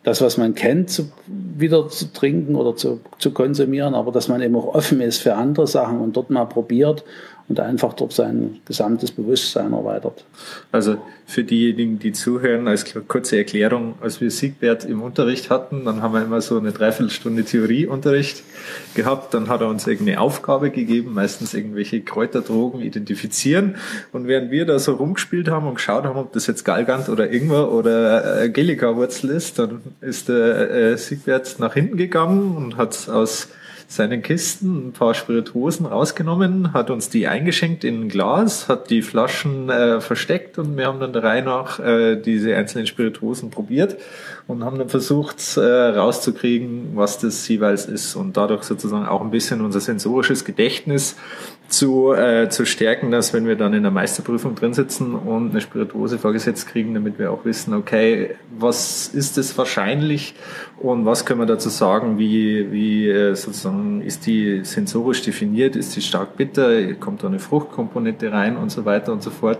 [0.04, 4.42] das, was man kennt, zu, wieder zu trinken oder zu, zu konsumieren, aber dass man
[4.42, 7.04] eben auch offen ist für andere Sachen und dort mal probiert
[7.52, 10.24] und einfach dort sein gesamtes Bewusstsein erweitert.
[10.72, 16.02] Also für diejenigen, die zuhören, als kurze Erklärung, als wir Siegbert im Unterricht hatten, dann
[16.02, 18.44] haben wir immer so eine Dreiviertelstunde Theorieunterricht
[18.96, 23.76] gehabt, dann hat er uns irgendeine Aufgabe gegeben, meistens irgendwelche Kräuterdrogen identifizieren.
[24.14, 27.32] Und während wir da so rumgespielt haben und geschaut haben, ob das jetzt Galgant oder
[27.32, 33.10] Ingwer oder äh, Gelika-Wurzel ist, dann ist der äh, Siegbert nach hinten gegangen und hat
[33.10, 33.50] aus
[33.92, 39.02] seinen Kisten ein paar Spirituosen rausgenommen, hat uns die eingeschenkt in ein Glas, hat die
[39.02, 43.98] Flaschen äh, versteckt und wir haben dann der Reihe nach äh, diese einzelnen Spirituosen probiert
[44.48, 49.32] und haben dann versucht äh, rauszukriegen, was das jeweils ist und dadurch sozusagen auch ein
[49.32, 51.18] bisschen unser sensorisches Gedächtnis
[51.72, 55.62] zu, äh, zu stärken, dass wenn wir dann in der Meisterprüfung drin sitzen und eine
[55.62, 60.36] Spirituose vorgesetzt kriegen, damit wir auch wissen, okay, was ist es wahrscheinlich
[60.80, 65.96] und was können wir dazu sagen, wie, wie äh, sozusagen ist die sensorisch definiert, ist
[65.96, 69.60] die stark bitter, kommt da eine Fruchtkomponente rein und so weiter und so fort.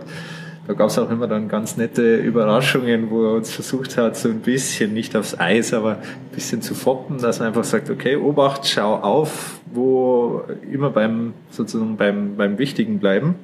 [0.68, 4.30] Da gab es auch immer dann ganz nette Überraschungen, wo er uns versucht hat, so
[4.30, 8.16] ein bisschen, nicht aufs Eis, aber ein bisschen zu foppen, dass er einfach sagt, okay,
[8.16, 13.36] Obacht, schau auf, wo immer beim, sozusagen beim, beim Wichtigen bleiben.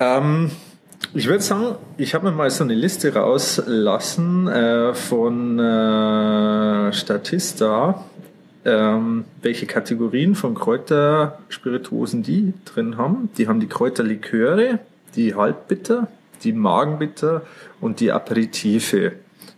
[0.00, 0.50] Ähm,
[1.12, 8.04] ich würde sagen, ich habe mir mal so eine Liste rauslassen äh, von äh, Statista,
[8.64, 13.28] ähm, welche Kategorien von Kräuterspirituosen die drin haben.
[13.38, 14.80] Die haben die Kräuterliköre,
[15.14, 16.08] die Halbbitter,
[16.42, 17.42] die Magenbitter
[17.80, 19.12] und die Aperitive.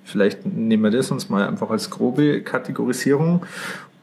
[0.04, 3.46] Vielleicht nehmen wir das uns mal einfach als grobe Kategorisierung.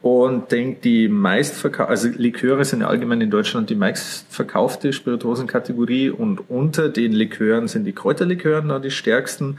[0.04, 6.90] Und denke, die meistverkaufte, also Liköre sind allgemein in Deutschland die meistverkaufte Spirituosenkategorie und unter
[6.90, 9.58] den Likören sind die Kräuterlikören da die stärksten.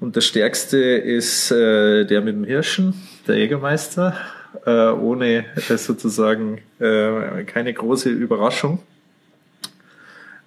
[0.00, 2.94] Und der stärkste ist äh, der mit dem Hirschen,
[3.28, 4.16] der Jägermeister,
[4.64, 8.78] äh, ohne äh, sozusagen äh, keine große Überraschung.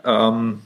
[0.03, 0.61] Ähm,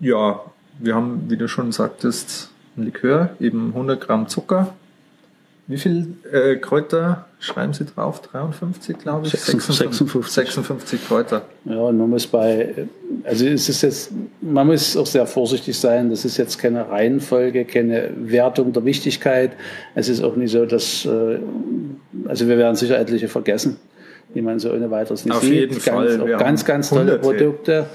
[0.00, 0.40] ja,
[0.78, 4.74] wir haben, wie du schon sagtest, ein Likör, eben 100 Gramm Zucker.
[5.66, 8.20] Wie viel äh, Kräuter schreiben Sie drauf?
[8.22, 9.32] 53, glaube ich?
[9.32, 10.32] 56.
[10.32, 11.42] 56 Kräuter.
[11.64, 12.86] Ja, und man muss bei,
[13.24, 16.10] also es ist jetzt, man muss auch sehr vorsichtig sein.
[16.10, 19.52] Das ist jetzt keine Reihenfolge, keine Wertung der Wichtigkeit.
[19.94, 21.38] Es ist auch nicht so, dass, äh,
[22.26, 23.78] also wir werden sicher etliche vergessen,
[24.34, 25.52] die man so ohne weiteres nicht Auf sieht.
[25.52, 26.18] jeden ganz, Fall.
[26.18, 27.18] Ganz, haben ganz tolle Hunderte.
[27.20, 27.86] Produkte.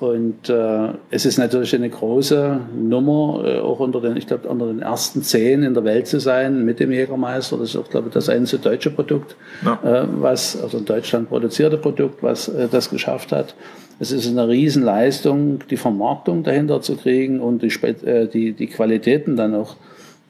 [0.00, 4.66] Und äh, es ist natürlich eine große Nummer, äh, auch unter den, ich glaube, unter
[4.66, 7.58] den ersten zehn in der Welt zu sein mit dem Jägermeister.
[7.58, 9.78] Das ist auch, glaube ich, das einzige deutsche Produkt, Ja.
[9.84, 13.54] äh, was, also in Deutschland produzierte Produkt, was äh, das geschafft hat.
[13.98, 18.68] Es ist eine Riesenleistung, die Vermarktung dahinter zu kriegen und die, Spe- äh, die, die
[18.68, 19.76] Qualitäten dann auch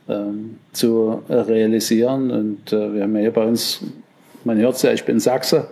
[0.08, 2.32] ähm, zu realisieren.
[2.32, 3.82] Und äh, wir haben ja hier bei uns,
[4.42, 5.68] man hört ja, ich bin Sachse,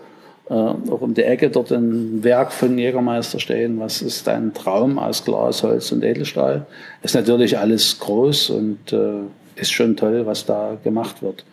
[0.50, 3.78] äh, auch um die Ecke dort ein Werk von Jägermeister stehen.
[3.80, 6.66] Was ist ein Traum aus Glas, Holz und Edelstahl?
[7.02, 9.20] Ist natürlich alles groß und äh,
[9.56, 11.44] ist schon toll, was da gemacht wird.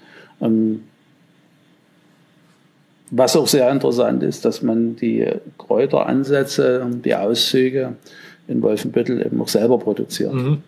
[0.42, 0.84] Ähm,
[3.12, 5.28] was auch sehr interessant ist, dass man die
[5.58, 7.94] Kräuteransätze die Auszüge
[8.48, 10.34] in Wolfenbüttel eben auch selber produziert.
[10.34, 10.64] Mhm.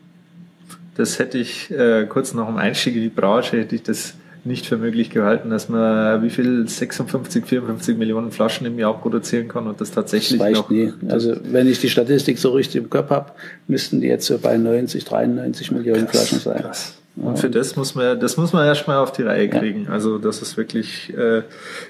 [0.95, 4.15] Das hätte ich äh, kurz noch im Einstieg in die Branche, hätte ich das
[4.47, 9.47] nicht für möglich gehalten, dass man wie viel 56, 54 Millionen Flaschen im Jahr produzieren
[9.47, 10.69] kann und das tatsächlich Das noch.
[10.69, 10.93] nie.
[11.10, 13.31] Also wenn ich die Statistik so richtig im Kopf habe,
[13.67, 16.62] müssten die jetzt so bei 90, 93 Millionen Flaschen sein.
[16.62, 16.97] Krass.
[17.15, 19.88] Und für das muss man, das muss man erstmal auf die Reihe kriegen.
[19.88, 21.41] Also das ist wirklich äh,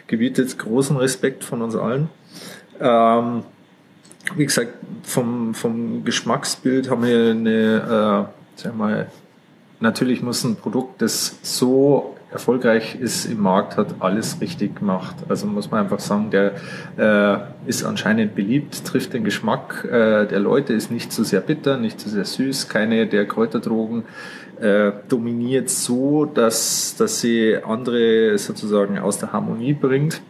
[0.07, 2.09] gebietet großen Respekt von uns allen.
[2.79, 3.43] Ähm,
[4.35, 9.07] wie gesagt, vom, vom Geschmacksbild haben wir eine, äh, sag mal,
[9.79, 15.15] natürlich muss ein Produkt, das so erfolgreich ist im Markt, hat alles richtig gemacht.
[15.29, 16.53] Also muss man einfach sagen, der
[16.97, 21.77] äh, ist anscheinend beliebt, trifft den Geschmack äh, der Leute, ist nicht zu sehr bitter,
[21.77, 24.03] nicht zu sehr süß, keine der Kräuterdrogen
[24.59, 30.21] äh, dominiert so, dass, dass sie andere sozusagen aus der Harmonie bringt.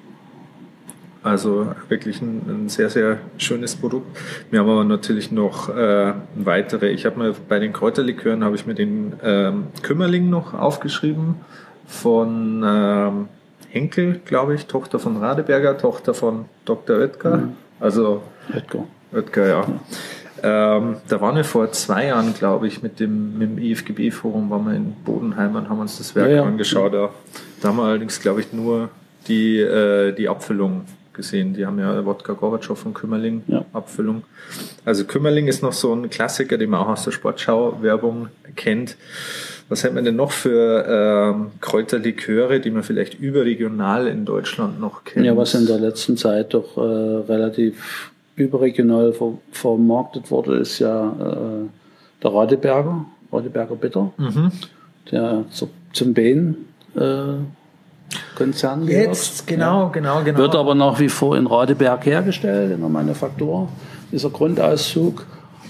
[1.23, 4.17] Also wirklich ein, ein sehr, sehr schönes Produkt.
[4.49, 6.89] Wir haben aber natürlich noch äh, weitere.
[6.89, 11.35] Ich habe mir bei den Kräuterlikören habe ich mir den ähm, Kümmerling noch aufgeschrieben
[11.87, 13.27] von ähm,
[13.69, 16.97] Henkel, glaube ich, Tochter von Radeberger, Tochter von Dr.
[16.97, 17.37] Oetker.
[17.37, 17.53] Mhm.
[17.79, 18.21] Also
[18.53, 18.85] Edgar.
[19.13, 19.65] Oetker, ja.
[20.43, 24.65] Ähm, da waren wir vor zwei Jahren, glaube ich, mit dem, mit dem IFGB-Forum, waren
[24.65, 26.43] wir in Bodenheim und haben uns das Werk Ja, ja.
[26.43, 26.93] angeschaut.
[26.93, 27.09] Da,
[27.61, 28.89] da haben wir allerdings, glaube ich, nur
[29.27, 31.53] die, äh, die Abfüllung gesehen.
[31.55, 33.65] Die haben ja Wodka Gorbatschow und Kümmerling Ja.
[33.73, 34.23] Abfüllung.
[34.85, 38.95] Also Kümmerling ist noch so ein Klassiker, den man auch aus der Sportschau-Werbung kennt.
[39.69, 40.85] Was hätten wir denn noch für
[41.35, 45.25] ähm, Kräuterliköre, die man vielleicht überregional in Deutschland noch kennt?
[45.25, 51.07] Ja, was in der letzten Zeit doch äh, relativ überregional ver vermarktet wurde, ist ja
[51.09, 51.67] äh,
[52.23, 54.51] der Radeberger, Radeberger Bitter, Mhm.
[55.11, 56.55] der zu, zum Behn
[56.95, 56.99] äh,
[58.37, 59.07] Konzern gehört.
[59.07, 60.37] Jetzt, genau, genau, genau.
[60.37, 63.67] Wird aber nach wie vor in Radeberg hergestellt, in der Manufaktur,
[64.11, 65.25] dieser Grundauszug.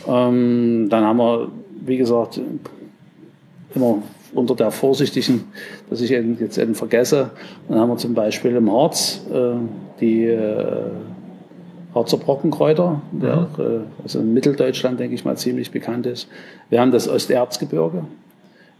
[0.08, 1.48] Ähm, dann haben wir,
[1.86, 2.40] wie gesagt,
[3.75, 4.01] immer
[4.34, 5.45] unter der vorsichtigen,
[5.89, 7.32] dass ich eben jetzt eben vergesse,
[7.67, 9.56] dann haben wir zum Beispiel im Harz äh,
[9.99, 10.91] die äh,
[11.95, 16.27] Harzer Brockenkräuter, der auch, äh, also in Mitteldeutschland, denke ich mal, ziemlich bekannt ist.
[16.69, 18.03] Wir haben das Osterzgebirge.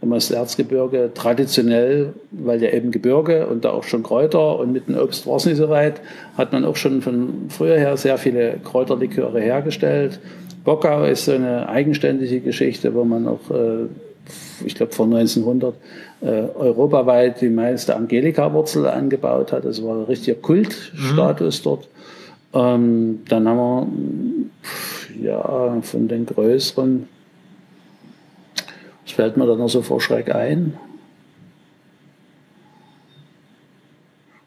[0.00, 4.96] Im Osterzgebirge traditionell, weil ja eben Gebirge und da auch schon Kräuter und mit dem
[4.96, 6.00] Obst war es nicht so weit,
[6.36, 10.20] hat man auch schon von früher her sehr viele Kräuterliköre hergestellt.
[10.64, 13.86] Bockau ist so eine eigenständige Geschichte, wo man auch, äh,
[14.64, 15.74] ich glaube von 1900,
[16.20, 19.64] äh, europaweit die meiste Angelika-Wurzel angebaut hat.
[19.64, 21.88] Das war ein richtiger Kultstatus dort.
[22.52, 24.50] Ähm, dann haben
[25.14, 27.08] wir ja von den größeren,
[29.04, 30.74] was fällt mir da noch so vor Schreck ein?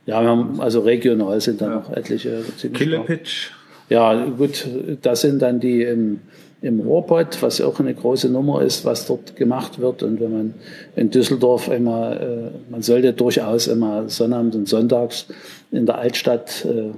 [0.05, 3.07] Ja, wir haben, also regional sind da noch etliche ziemlich Killer stark.
[3.07, 3.51] Pitch.
[3.89, 4.67] Ja, gut,
[5.01, 6.21] das sind dann die im,
[6.61, 10.03] im Rohrpott, was auch eine große Nummer ist, was dort gemacht wird.
[10.03, 10.53] Und wenn man
[10.95, 15.25] in Düsseldorf immer, äh, man sollte durchaus immer Sonnabend und Sonntags
[15.71, 16.93] in der Altstadt äh, äh,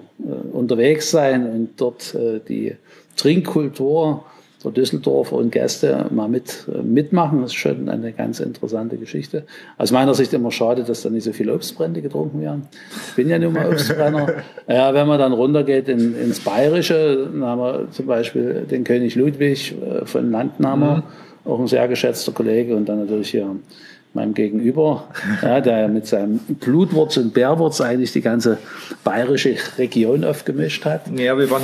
[0.52, 2.76] unterwegs sein und dort äh, die
[3.16, 4.26] Trinkkultur
[4.64, 7.42] der Düsseldorfer und Gäste mal mit, äh, mitmachen.
[7.42, 9.44] Das ist schon eine ganz interessante Geschichte.
[9.78, 12.68] Aus meiner Sicht immer schade, dass da nicht so viele Obstbrände getrunken werden.
[13.10, 14.28] Ich bin ja nun mal Obstbrenner.
[14.68, 19.16] ja, wenn man dann runtergeht in, ins Bayerische, dann haben wir zum Beispiel den König
[19.16, 21.04] Ludwig äh, von Landnahmer,
[21.46, 21.52] mhm.
[21.52, 23.56] auch ein sehr geschätzter Kollege und dann natürlich hier
[24.14, 25.08] meinem Gegenüber,
[25.42, 28.58] ja, der mit seinem Blutwurz und Bärwurz eigentlich die ganze
[29.04, 31.08] bayerische Region aufgemischt hat.
[31.18, 31.64] Ja, wir waren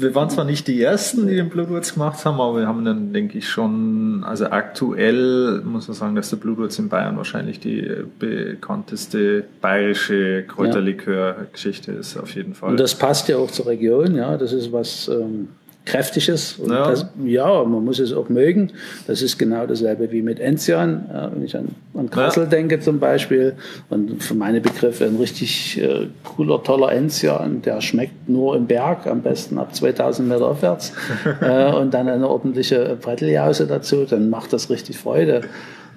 [0.00, 3.12] wir waren zwar nicht die Ersten, die den Blutwurz gemacht haben, aber wir haben dann,
[3.12, 7.88] denke ich, schon, also aktuell muss man sagen, dass der Blutwurz in Bayern wahrscheinlich die
[8.18, 12.70] bekannteste bayerische Kräuterlikör-Geschichte ist, auf jeden Fall.
[12.70, 15.48] Und das passt ja auch zur Region, ja, das ist was, ähm,
[15.90, 16.60] Kräftiges.
[16.66, 16.90] Ja.
[16.90, 17.64] Das, ja.
[17.64, 18.72] man muss es auch mögen.
[19.06, 21.06] Das ist genau dasselbe wie mit Enzian.
[21.12, 22.48] Ja, wenn ich an, an Kassel ja.
[22.50, 23.54] denke zum Beispiel
[23.88, 29.06] und für meine Begriffe ein richtig äh, cooler, toller Enzian, der schmeckt nur im Berg,
[29.06, 30.92] am besten ab 2000 Meter aufwärts
[31.40, 35.42] äh, und dann eine ordentliche Bretteljause dazu, dann macht das richtig Freude.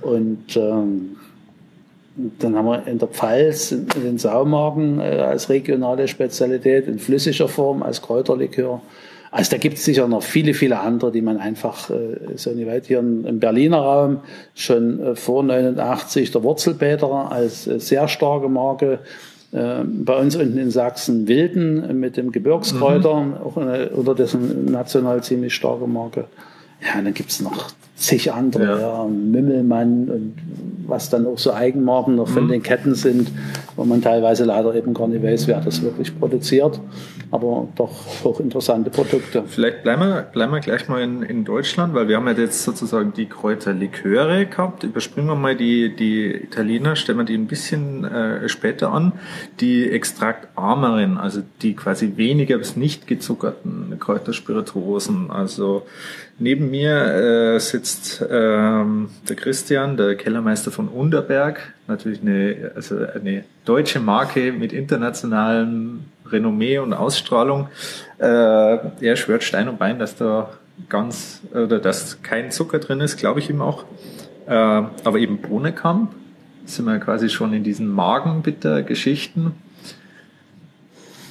[0.01, 1.15] Und ähm,
[2.15, 7.81] dann haben wir in der Pfalz den Saumagen äh, als regionale Spezialität in flüssiger Form
[7.81, 8.81] als Kräuterlikör.
[9.33, 12.67] Also da gibt es sicher noch viele, viele andere, die man einfach äh, so nicht
[12.67, 14.19] weit hier im Berliner Raum
[14.53, 18.99] schon äh, vor 89 der Wurzelbäder als äh, sehr starke Marke.
[19.51, 23.33] Äh, bei uns unten in Sachsen Wilden mit dem Gebirgskräuter, mhm.
[23.37, 26.25] auch eine, oder dessen national ziemlich starke Marke.
[26.81, 28.79] Ja, dann gibt's noch zig andere, ja.
[28.79, 29.05] ja.
[29.05, 30.35] Mümmelmann und
[30.87, 32.49] was dann auch so Eigenmarken noch von mhm.
[32.49, 33.31] den Ketten sind,
[33.75, 36.79] wo man teilweise leider eben gar nicht weiß, wer das wirklich produziert,
[37.31, 37.91] aber doch
[38.23, 39.43] hochinteressante Produkte.
[39.47, 42.63] Vielleicht bleiben wir, bleiben wir gleich mal in, in Deutschland, weil wir haben ja jetzt
[42.63, 44.83] sozusagen die Kräuterliköre gehabt.
[44.83, 49.13] Überspringen wir mal die, die Italiener, stellen wir die ein bisschen äh, später an.
[49.59, 55.83] Die extraktarmeren, also die quasi weniger bis nicht gezuckerten Kräuterspirituosen, also
[56.39, 63.43] Neben mir äh, sitzt ähm, der Christian, der Kellermeister von Unterberg, natürlich eine, also eine
[63.65, 67.67] deutsche Marke mit internationalem Renommee und Ausstrahlung.
[68.17, 70.49] Äh, er schwört Stein und Bein, dass da
[70.89, 73.85] ganz oder dass kein Zucker drin ist, glaube ich ihm auch.
[74.47, 76.13] Äh, aber eben Bohnekamp
[76.65, 79.53] sind wir quasi schon in diesen Magenbitter-Geschichten.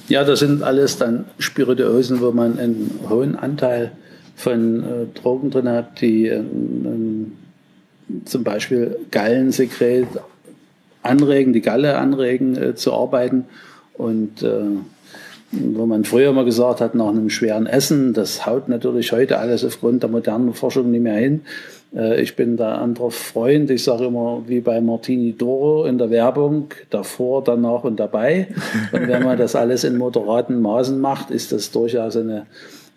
[0.07, 3.91] Ja, das sind alles dann Spirituosen, wo man einen hohen Anteil
[4.35, 6.43] von äh, Drogen drin hat, die äh,
[8.25, 10.07] zum Beispiel Gallensekret
[11.01, 13.45] anregen, die Galle anregen äh, zu arbeiten
[13.93, 14.61] und äh,
[15.55, 19.63] wo man früher mal gesagt hat, nach einem schweren Essen, das haut natürlich heute alles
[19.63, 21.41] aufgrund der modernen Forschung nicht mehr hin.
[21.95, 23.69] Äh, ich bin da anderer Freund.
[23.69, 28.47] Ich sage immer, wie bei Martini Doro in der Werbung, davor, danach und dabei.
[28.91, 32.47] Und wenn man das alles in moderaten Maßen macht, ist das durchaus eine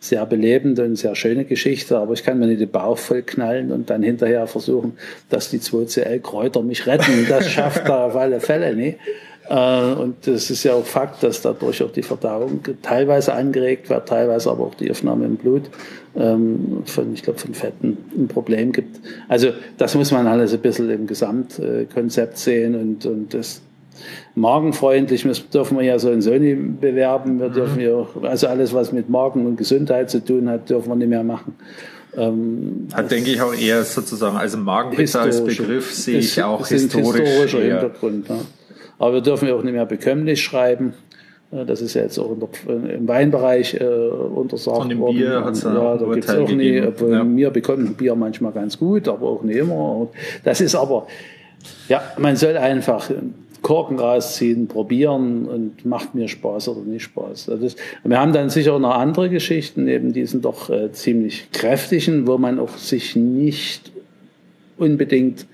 [0.09, 3.73] sehr belebende und sehr schöne Geschichte, aber ich kann mir nicht den Bauch voll knallen
[3.73, 4.97] und dann hinterher versuchen,
[5.29, 7.27] dass die 2CL-Kräuter mich retten.
[7.29, 8.99] Das schafft er auf alle Fälle nicht.
[9.49, 14.09] Äh, und es ist ja auch Fakt, dass dadurch auch die Verdauung teilweise angeregt wird,
[14.09, 15.62] teilweise aber auch die Aufnahme im Blut
[16.16, 19.01] ähm, von, ich glaube, von Fetten ein Problem gibt.
[19.29, 23.62] Also das muss man alles ein bisschen im Gesamtkonzept sehen und, und das
[24.35, 27.40] magenfreundlich das dürfen wir ja so in Sony bewerben.
[27.40, 30.96] Wir dürfen ja, also alles, was mit Magen und Gesundheit zu tun hat, dürfen wir
[30.96, 31.54] nicht mehr machen.
[32.16, 37.20] Ähm, hat, denke ich, auch eher sozusagen, also Magenbitter als Begriff sehe ich auch historisch.
[37.20, 37.80] Historischer eher.
[37.80, 38.28] Hintergrund.
[38.28, 38.37] Ja.
[38.98, 40.94] Aber wir dürfen ja auch nicht mehr bekömmlich schreiben.
[41.50, 45.16] Das ist ja jetzt auch im Weinbereich äh, untersagt Von dem worden.
[45.16, 47.22] Bier hat es ja, da gibt's auch nie, obwohl ja.
[47.22, 50.09] mir bekommt ein Bier manchmal ganz gut, aber auch nicht immer.
[50.42, 51.06] Das ist aber,
[51.88, 53.09] ja, man soll einfach
[53.66, 57.50] Korken rausziehen, probieren und macht mir Spaß oder nicht Spaß.
[57.61, 57.74] Das,
[58.05, 62.61] wir haben dann sicher noch andere Geschichten, neben diesen doch äh, ziemlich kräftigen, wo man
[62.61, 63.90] auch sich nicht
[64.79, 65.46] unbedingt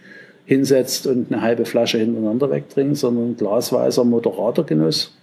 [0.44, 5.16] hinsetzt und eine halbe Flasche hintereinander wegtrinkt, sondern glasweiser moderater Genuss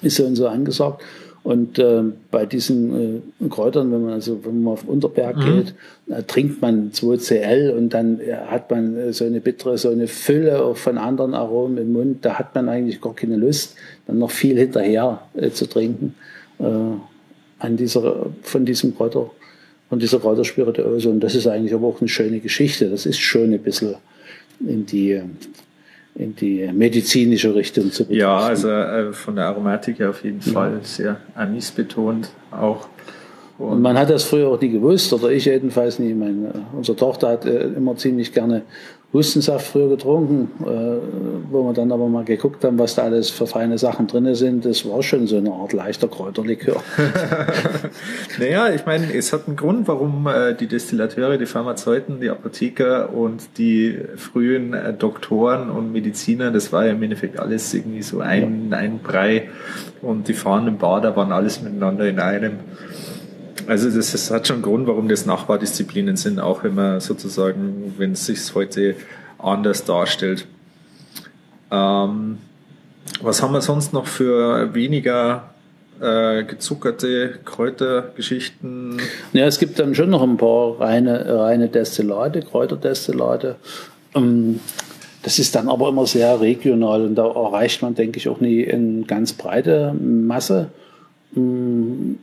[0.00, 1.02] ist so und so angesagt.
[1.44, 5.42] Und äh, bei diesen äh, Kräutern, wenn man also wenn man auf Unterberg mhm.
[5.44, 5.74] geht,
[6.08, 10.08] äh, trinkt man 2CL und dann äh, hat man äh, so eine bittere, so eine
[10.08, 12.24] Fülle auch von anderen Aromen im Mund.
[12.24, 13.76] Da hat man eigentlich gar keine Lust,
[14.06, 16.14] dann noch viel hinterher äh, zu trinken
[16.56, 19.28] an dieser, von diesem Kräuter,
[19.88, 21.10] von dieser Kräuterspirituose.
[21.10, 22.88] Und das ist eigentlich aber auch eine schöne Geschichte.
[22.88, 23.96] Das ist schon ein bisschen
[24.60, 25.20] in die
[26.14, 28.20] in die medizinische Richtung zu betrachten.
[28.20, 30.52] Ja, also äh, von der Aromatik her auf jeden ja.
[30.52, 32.88] Fall sehr anisbetont auch.
[33.58, 36.12] Und man hat das früher auch nie gewusst, oder ich jedenfalls nie.
[36.12, 38.62] Meine, unsere Tochter hat äh, immer ziemlich gerne
[39.14, 43.46] Hustensaft früher getrunken, äh, wo wir dann aber mal geguckt haben, was da alles für
[43.46, 44.64] feine Sachen drin sind.
[44.64, 46.82] Das war schon so eine Art leichter Kräuterlikör.
[48.40, 53.14] naja, ich meine, es hat einen Grund, warum äh, die Destillateure, die Pharmazeuten, die Apotheker
[53.14, 58.18] und die frühen äh, Doktoren und Mediziner, das war ja im Endeffekt alles irgendwie so
[58.18, 59.48] ein, ein Brei
[60.02, 62.58] und die fahrenden Bader waren alles miteinander in einem.
[63.66, 67.94] Also das, das hat schon einen Grund, warum das Nachbardisziplinen sind, auch wenn man sozusagen,
[67.98, 68.96] wenn es sich heute
[69.38, 70.46] anders darstellt.
[71.70, 72.38] Ähm,
[73.20, 75.54] was haben wir sonst noch für weniger
[76.00, 79.00] äh, gezuckerte Kräutergeschichten?
[79.32, 83.56] Ja, es gibt dann schon noch ein paar reine, reine Destillate, Kräuterdestillate.
[84.14, 84.60] Ähm,
[85.22, 88.70] das ist dann aber immer sehr regional und da erreicht man, denke ich, auch nie
[88.70, 90.68] eine ganz breite Masse.
[91.34, 92.18] Ähm,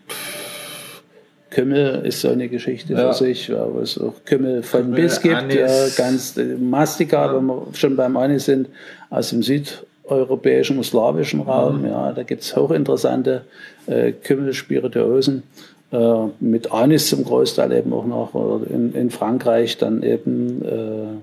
[1.52, 3.12] Kümmel ist so eine Geschichte ja.
[3.12, 5.96] für sich, wo es auch Kümmel von Kümmel, bis gibt, Anis.
[5.98, 7.36] ganz äh, Mastika, ja.
[7.36, 8.70] wenn wir schon beim Anis sind,
[9.10, 11.82] aus dem südeuropäischen, slawischen Raum.
[11.82, 11.88] Mhm.
[11.88, 13.44] Ja, da gibt's hochinteressante
[13.86, 15.44] äh, Kümmel-Spirituosen
[15.92, 21.18] äh, mit Anis zum Großteil eben auch noch, oder in, in Frankreich dann eben äh,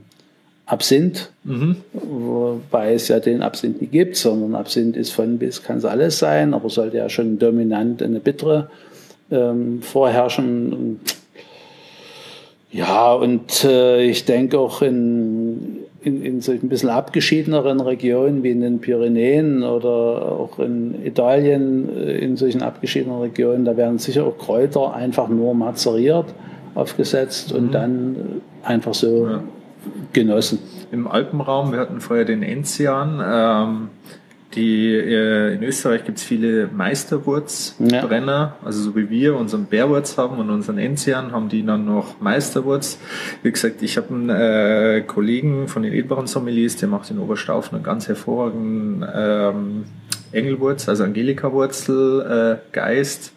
[0.66, 1.76] Absinth, mhm.
[1.94, 6.18] wobei es ja den Absinth nicht gibt, sondern Absinth ist von bis, kann es alles
[6.18, 8.68] sein, aber sollte ja schon dominant eine bittere
[9.30, 11.00] ähm, vorherrschen.
[12.70, 18.50] Ja, und äh, ich denke auch in, in, in solchen ein bisschen abgeschiedeneren Regionen wie
[18.50, 24.26] in den Pyrenäen oder auch in Italien, äh, in solchen abgeschiedenen Regionen, da werden sicher
[24.26, 26.26] auch Kräuter einfach nur mazeriert,
[26.74, 27.72] aufgesetzt und mhm.
[27.72, 28.16] dann
[28.62, 29.42] einfach so ja.
[30.12, 30.58] genossen.
[30.92, 33.88] Im Alpenraum, wir hatten vorher den Enzian, ähm,
[34.54, 38.56] die, äh, in Österreich gibt es viele Meisterwurzbrenner, ja.
[38.64, 42.98] also so wie wir unseren Bärwurz haben und unseren Enzian, haben die dann noch Meisterwurz.
[43.42, 47.76] Wie gesagt, ich habe einen äh, Kollegen von den Edbaren Sommeliers, der macht in Oberstaufen
[47.76, 49.84] einen ganz hervorragenden ähm,
[50.32, 53.34] Engelwurz, also Angelika-Wurzel, äh, Geist.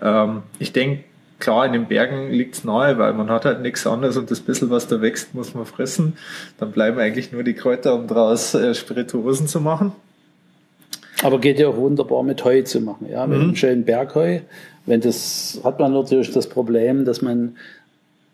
[0.00, 1.04] Ähm, ich denke,
[1.38, 4.70] klar, in den Bergen liegt's nahe, weil man hat halt nichts anderes und das bisschen,
[4.70, 6.16] was da wächst, muss man fressen.
[6.58, 9.92] Dann bleiben eigentlich nur die Kräuter, um daraus äh, Spirituosen zu machen.
[11.22, 13.44] Aber geht ja auch wunderbar mit Heu zu machen, ja, mit mhm.
[13.44, 14.40] einem schönen Bergheu.
[14.84, 17.56] Wenn das, hat man natürlich das Problem, dass man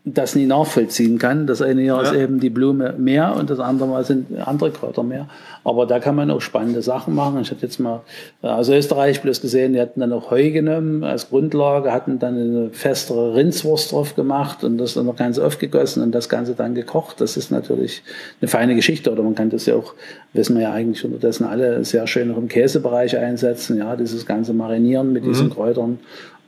[0.05, 1.47] das nie nachvollziehen kann.
[1.47, 2.11] Das eine Jahr ja.
[2.11, 5.29] ist eben die Blume mehr und das andere Mal sind andere Kräuter mehr.
[5.63, 7.41] Aber da kann man auch spannende Sachen machen.
[7.43, 8.01] Ich hatte jetzt mal
[8.43, 12.71] aus Österreich bloß gesehen, die hatten dann auch Heu genommen als Grundlage, hatten dann eine
[12.73, 17.21] festere Rindswurst drauf gemacht und das dann noch ganz aufgegossen und das Ganze dann gekocht.
[17.21, 18.03] Das ist natürlich
[18.41, 19.13] eine feine Geschichte.
[19.13, 19.95] Oder man kann das ja auch,
[20.33, 23.79] wissen wir ja eigentlich unterdessen alle, sehr schön auch im Käsebereich einsetzen.
[23.79, 25.29] Ja, dieses ganze Marinieren mit mhm.
[25.29, 26.01] diesen Kräutern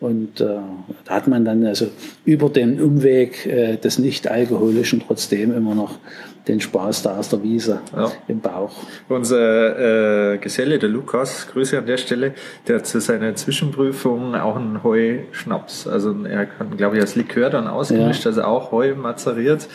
[0.05, 0.59] und äh,
[1.07, 1.87] da hat man dann also
[2.27, 5.99] über den Umweg äh, des nicht-alkoholischen trotzdem immer noch
[6.47, 8.13] den Spaß da aus der Wiese ja.
[8.29, 8.75] im Bauch.
[9.09, 12.35] Unser äh, Geselle, der Lukas, Grüße an der Stelle,
[12.69, 15.87] der hat zu seiner Zwischenprüfung auch einen Heu-Schnaps.
[15.87, 18.31] Also er hat, glaube ich, als Likör dann ausgemischt, ja.
[18.31, 19.69] also auch Heu mazeriert.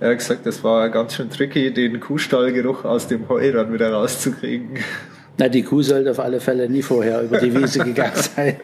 [0.00, 3.92] Er hat gesagt, das war ganz schön tricky, den Kuhstallgeruch aus dem Heu dann wieder
[3.92, 4.78] rauszukriegen.
[5.40, 8.56] Na, die Kuh sollte auf alle Fälle nie vorher über die Wiese gegangen sein.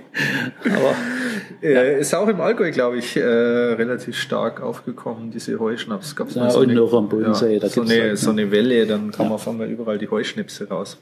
[0.88, 1.82] Aber ja.
[1.82, 6.14] ist auch im Allgäu, glaube ich, äh, relativ stark aufgekommen, diese Heuschnaps.
[6.16, 7.58] Gab's ja, so und noch am Bodensee.
[7.58, 9.32] Ja, so, eine, halt, so eine Welle, dann kam ja.
[9.32, 10.98] auf einmal überall die Heuschnipse raus.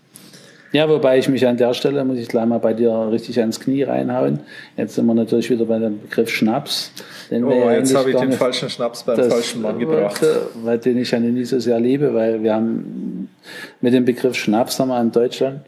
[0.74, 3.60] Ja, wobei ich mich an der Stelle, muss ich gleich mal bei dir richtig ans
[3.60, 4.40] Knie reinhauen.
[4.76, 6.90] Jetzt sind wir natürlich wieder bei dem Begriff Schnaps.
[7.30, 10.20] Den oh, jetzt habe ich den falschen Schnaps beim falschen Mann gebracht.
[10.64, 13.28] Weil den ich ja nie so sehr liebe, weil wir haben
[13.80, 15.60] mit dem Begriff Schnaps haben wir in Deutschland,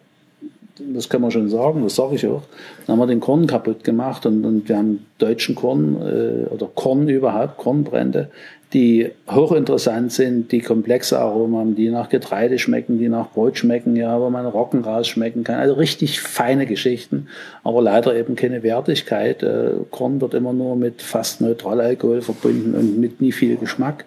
[0.79, 2.43] das kann man schon sagen, das sage ich auch,
[2.87, 6.67] dann haben wir den Korn kaputt gemacht und, und wir haben deutschen Korn äh, oder
[6.75, 8.31] Korn überhaupt, Kornbrände,
[8.73, 13.97] die hochinteressant sind, die komplexe Aromen haben, die nach Getreide schmecken, die nach Brot schmecken,
[13.97, 15.61] ja, wo man Rocken rausschmecken kann.
[15.61, 17.29] Also richtig feine Geschichten,
[17.63, 19.43] aber leider eben keine Wertigkeit.
[19.43, 24.05] Äh, Korn wird immer nur mit fast Neutralalkohol verbunden und mit nie viel Geschmack.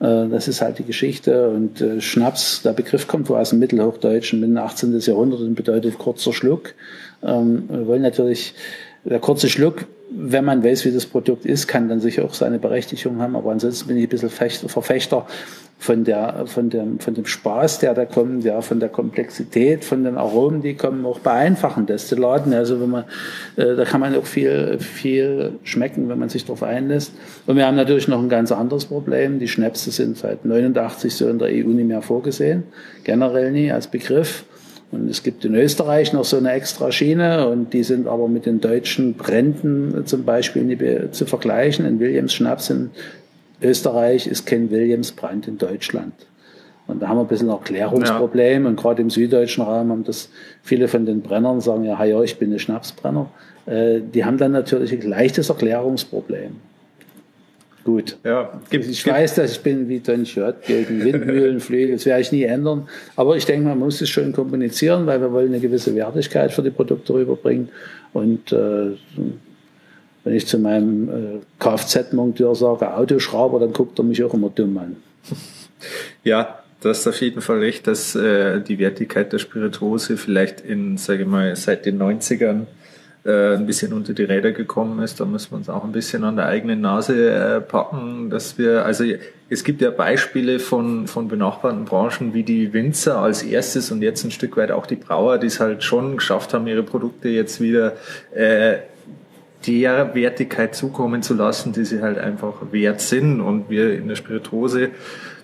[0.00, 1.48] Äh, das ist halt die Geschichte.
[1.48, 4.98] Und äh, Schnaps, der Begriff kommt wohl aus dem Mittelhochdeutschen, mit dem 18.
[5.00, 6.74] Jahrhundert und bedeutet kurzer Schluck.
[7.22, 8.54] Ähm, wir wollen natürlich,
[9.04, 12.58] der kurze Schluck, wenn man weiß, wie das Produkt ist, kann dann sicher auch seine
[12.58, 13.36] Berechtigung haben.
[13.36, 14.30] Aber ansonsten bin ich ein bisschen
[14.68, 15.26] Verfechter
[15.80, 20.02] von der, von dem, von dem Spaß, der da kommt, ja, von der Komplexität, von
[20.02, 22.52] den Aromen, die kommen, auch bei einfachen Destillaten.
[22.52, 23.04] Also wenn man,
[23.56, 27.12] äh, da kann man auch viel, viel schmecken, wenn man sich darauf einlässt.
[27.46, 29.38] Und wir haben natürlich noch ein ganz anderes Problem.
[29.38, 32.64] Die Schnäpse sind seit 89 so in der EU nicht mehr vorgesehen.
[33.04, 34.44] Generell nie als Begriff.
[34.90, 38.46] Und es gibt in Österreich noch so eine extra Schiene und die sind aber mit
[38.46, 41.84] den deutschen Bränden zum Beispiel zu vergleichen.
[41.84, 42.90] Ein Williams Schnaps in
[43.60, 46.14] Österreich ist kein Williams Brand in Deutschland.
[46.86, 48.62] Und da haben wir ein bisschen ein Erklärungsproblem.
[48.62, 48.68] Ja.
[48.68, 50.30] Und gerade im süddeutschen Raum haben das
[50.62, 53.28] viele von den Brennern sagen, ja, ja, ich bin ein Schnapsbrenner.
[53.66, 56.56] Äh, die haben dann natürlich ein leichtes Erklärungsproblem.
[57.88, 58.18] Gut.
[58.22, 61.92] Ja, gibt, ich gibt, weiß, dass ich bin wie Don Schott gegen Windmühlenflügel.
[61.96, 62.86] Das werde ich nie ändern.
[63.16, 66.60] Aber ich denke, man muss es schön kommunizieren, weil wir wollen eine gewisse Wertigkeit für
[66.60, 67.70] die Produkte rüberbringen.
[68.12, 68.90] Und äh,
[70.22, 74.76] wenn ich zu meinem äh, Kfz-Monteur sage Autoschrauber, dann guckt er mich auch immer dumm
[74.76, 74.96] an.
[76.24, 80.96] Ja, Du hast auf jeden Fall recht, dass äh, die Wertigkeit der Spirituose vielleicht in,
[80.96, 82.66] sage ich mal, seit den 90ern
[83.28, 85.20] äh, ein bisschen unter die Räder gekommen ist.
[85.20, 88.86] Da müssen wir uns auch ein bisschen an der eigenen Nase äh, packen, dass wir,
[88.86, 89.04] also
[89.50, 94.24] es gibt ja Beispiele von, von benachbarten Branchen wie die Winzer als erstes und jetzt
[94.24, 97.60] ein Stück weit auch die Brauer, die es halt schon geschafft haben, ihre Produkte jetzt
[97.60, 97.92] wieder
[98.34, 98.78] äh,
[99.66, 103.40] der Wertigkeit zukommen zu lassen, die sie halt einfach wert sind.
[103.40, 104.90] Und wir in der Spirituose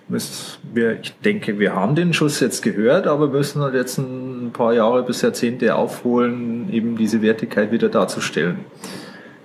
[0.07, 4.73] wir, ich denke, wir haben den Schuss jetzt gehört, aber müssen halt jetzt ein paar
[4.73, 8.59] Jahre bis Jahrzehnte aufholen, eben diese Wertigkeit wieder darzustellen.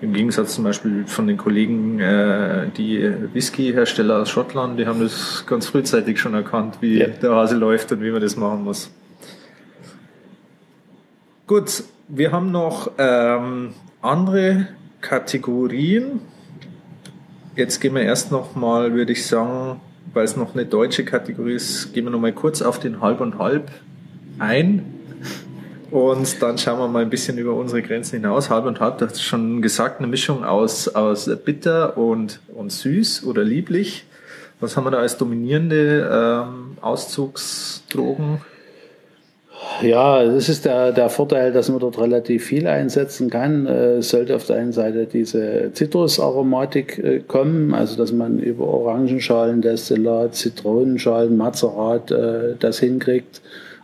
[0.03, 5.45] Im Gegensatz zum Beispiel von den Kollegen, äh, die Whisky-Hersteller aus Schottland, die haben das
[5.47, 7.07] ganz frühzeitig schon erkannt, wie ja.
[7.07, 8.91] der Hase läuft und wie man das machen muss.
[11.47, 14.69] Gut, wir haben noch ähm, andere
[15.01, 16.21] Kategorien.
[17.57, 19.81] Jetzt gehen wir erst noch mal, würde ich sagen,
[20.13, 23.21] weil es noch eine deutsche Kategorie ist, gehen wir noch mal kurz auf den Halb
[23.21, 23.71] und Halb
[24.39, 24.85] ein.
[25.91, 28.49] Und dann schauen wir mal ein bisschen über unsere Grenzen hinaus.
[28.49, 33.25] Halb und halb, das ist schon gesagt, eine Mischung aus, aus bitter und, und süß
[33.25, 34.05] oder lieblich.
[34.61, 38.41] Was haben wir da als dominierende ähm, Auszugsdrogen?
[39.83, 43.67] Ja, das ist der, der Vorteil, dass man dort relativ viel einsetzen kann.
[43.67, 48.67] Äh, es sollte auf der einen Seite diese Zitrusaromatik äh, kommen, also dass man über
[48.67, 53.41] Orangenschalen, Destillat, Zitronenschalen, Mazerat äh, das hinkriegt.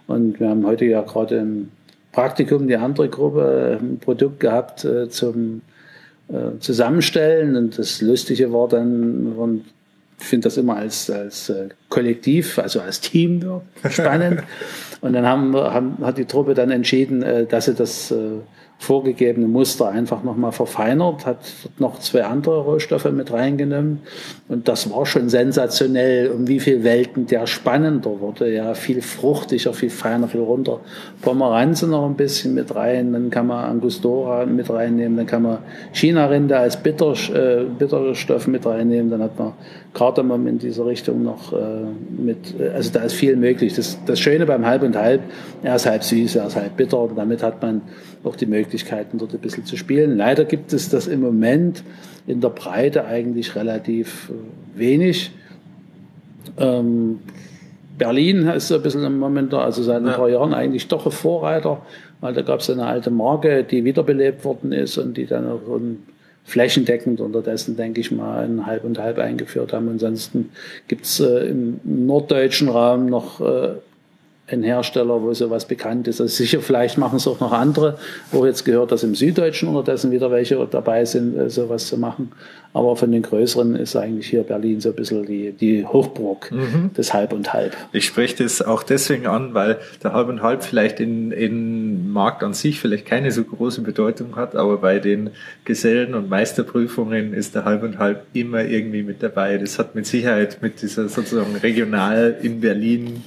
[0.06, 1.70] Und wir haben heute ja gerade im
[2.12, 5.60] Praktikum die andere Gruppe ein Produkt gehabt zum
[6.60, 7.56] Zusammenstellen.
[7.56, 9.34] Und das Lustige war dann,
[9.66, 9.75] ich
[10.18, 11.52] finde das immer als, als
[11.88, 14.42] Kollektiv, also als Team spannend.
[15.00, 18.38] Und dann haben, haben, hat die Truppe dann entschieden, äh, dass sie das äh,
[18.78, 21.38] vorgegebene Muster einfach nochmal verfeinert, hat
[21.78, 24.00] noch zwei andere Rohstoffe mit reingenommen.
[24.48, 28.52] Und das war schon sensationell, um wie viel Welten der spannender wurde.
[28.52, 30.80] Ja, viel fruchtiger, viel feiner, viel runter.
[31.22, 35.58] Pomeranze noch ein bisschen mit rein, dann kann man Angostura mit reinnehmen, dann kann man
[35.92, 39.54] China-Rinde als Bitter, äh, Bitterstoff mit reinnehmen, dann hat man
[39.96, 41.56] Kardamom in dieser Richtung noch äh,
[42.18, 43.72] mit, also da ist viel möglich.
[43.72, 45.22] Das, das Schöne beim Halb und Halb,
[45.62, 47.80] er ist halb süß, er ist halb bitter und damit hat man
[48.22, 50.18] auch die Möglichkeiten, dort ein bisschen zu spielen.
[50.18, 51.82] Leider gibt es das im Moment
[52.26, 55.30] in der Breite eigentlich relativ äh, wenig.
[56.58, 57.20] Ähm,
[57.96, 61.06] Berlin ist so ein bisschen im Moment da, also seit ein paar Jahren eigentlich doch
[61.06, 61.80] ein Vorreiter,
[62.20, 65.62] weil da gab es eine alte Marke, die wiederbelebt worden ist und die dann auch
[66.46, 69.88] flächendeckend unterdessen, denke ich mal, ein Halb und Halb eingeführt haben.
[69.88, 70.50] Ansonsten
[70.88, 73.74] gibt's äh, im norddeutschen Raum noch äh,
[74.48, 76.20] ein Hersteller, wo sowas bekannt ist.
[76.20, 77.98] Also sicher, vielleicht machen es auch noch andere,
[78.30, 82.30] wo jetzt gehört, dass im Süddeutschen unterdessen wieder welche dabei sind, äh, sowas zu machen.
[82.72, 86.92] Aber von den größeren ist eigentlich hier Berlin so ein bisschen die, die Hochburg mhm.
[86.92, 87.76] des Halb und Halb.
[87.92, 91.85] Ich spreche das auch deswegen an, weil der Halb und Halb vielleicht in, in
[92.16, 95.30] Markt an sich vielleicht keine so große Bedeutung hat, aber bei den
[95.64, 99.58] Gesellen- und Meisterprüfungen ist der Halb und Halb immer irgendwie mit dabei.
[99.58, 103.22] Das hat mit Sicherheit mit dieser sozusagen regional in Berlin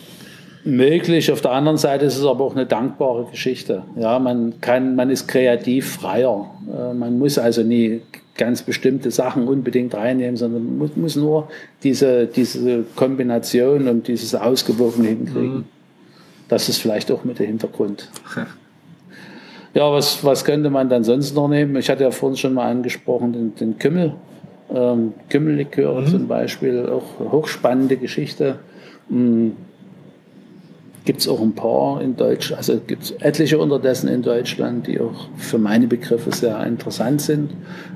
[0.64, 1.32] möglich.
[1.32, 3.84] Auf der anderen Seite ist es aber auch eine dankbare Geschichte.
[3.96, 6.52] Ja, man kann, man ist kreativ freier.
[6.68, 8.02] Äh, man muss also nie
[8.38, 11.50] ganz bestimmte Sachen unbedingt reinnehmen, sondern muss, muss nur
[11.84, 15.58] diese, diese Kombination und dieses Ausgewogene hinkriegen.
[15.58, 15.66] Mhm.
[16.48, 18.10] Das ist vielleicht auch mit der Hintergrund.
[19.74, 21.76] Ja, was, was könnte man dann sonst noch nehmen?
[21.76, 24.14] Ich hatte ja vorhin schon mal angesprochen, den, den Kümmel.
[24.74, 26.08] Ähm, Kümmelliköre mhm.
[26.08, 28.60] zum Beispiel, auch hochspannende Geschichte.
[29.10, 29.54] Mhm
[31.10, 35.00] gibt es auch ein paar in Deutschland, also gibt es etliche unterdessen in Deutschland, die
[35.00, 37.50] auch für meine Begriffe sehr interessant sind.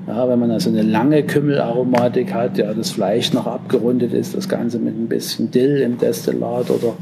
[0.08, 4.48] Ja, wenn man also eine lange Kümmelaromatik hat, ja, das Fleisch noch abgerundet ist, das
[4.48, 6.94] Ganze mit ein bisschen Dill im Destillat oder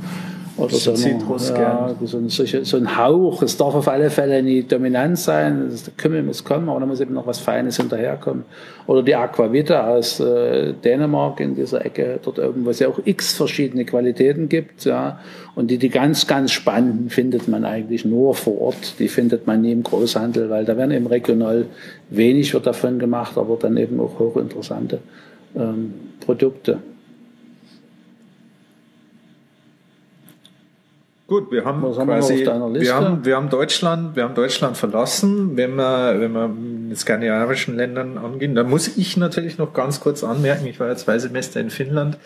[0.57, 3.43] oder so, Zitrus, ja, so, ein, so ein Hauch.
[3.43, 5.71] Es darf auf alle Fälle nie dominant sein.
[5.71, 8.45] Der Kümmel muss kommen, aber da muss eben noch was Feines hinterherkommen.
[8.87, 13.01] Oder die Aquavita aus äh, Dänemark in dieser Ecke dort oben, wo es ja auch
[13.03, 14.85] x verschiedene Qualitäten gibt.
[14.85, 15.21] Ja.
[15.55, 18.99] Und die, die ganz, ganz spannenden findet man eigentlich nur vor Ort.
[18.99, 21.67] Die findet man nie im Großhandel, weil da werden eben regional
[22.11, 24.99] wenig wird davon gemacht, aber dann eben auch hochinteressante
[25.57, 26.79] ähm, Produkte.
[31.33, 34.77] Gut, wir haben Was quasi, haben wir, wir, haben, wir haben Deutschland, wir haben Deutschland
[34.77, 35.57] verlassen.
[35.57, 40.25] Wenn wir, wenn wir mit skandinavischen Ländern angehen, da muss ich natürlich noch ganz kurz
[40.25, 42.19] anmerken, ich war ja zwei Semester in Finnland,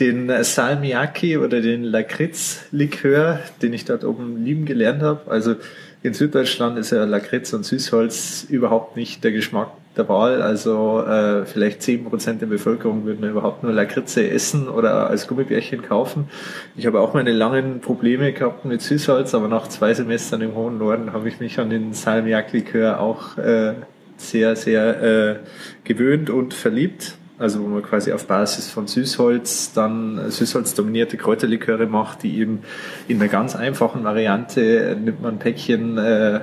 [0.00, 5.30] den Salmiakki oder den Lakritz-Likör, den ich dort oben lieben gelernt habe.
[5.30, 5.56] Also
[6.02, 10.42] in Süddeutschland ist ja Lakritz und Süßholz überhaupt nicht der Geschmack der Wahl.
[10.42, 15.82] Also äh, vielleicht zehn Prozent der Bevölkerung würden überhaupt nur Lakritze essen oder als Gummibärchen
[15.82, 16.28] kaufen.
[16.76, 20.78] Ich habe auch meine langen Probleme gehabt mit Süßholz, aber nach zwei Semestern im hohen
[20.78, 23.74] Norden habe ich mich an den Salmiak-Likör auch äh,
[24.16, 25.36] sehr, sehr äh,
[25.84, 27.16] gewöhnt und verliebt.
[27.36, 32.60] Also wo man quasi auf Basis von Süßholz dann Süßholz dominierte Kräuterliköre macht, die eben
[33.08, 36.40] in einer ganz einfachen Variante nimmt man ein Päckchen äh,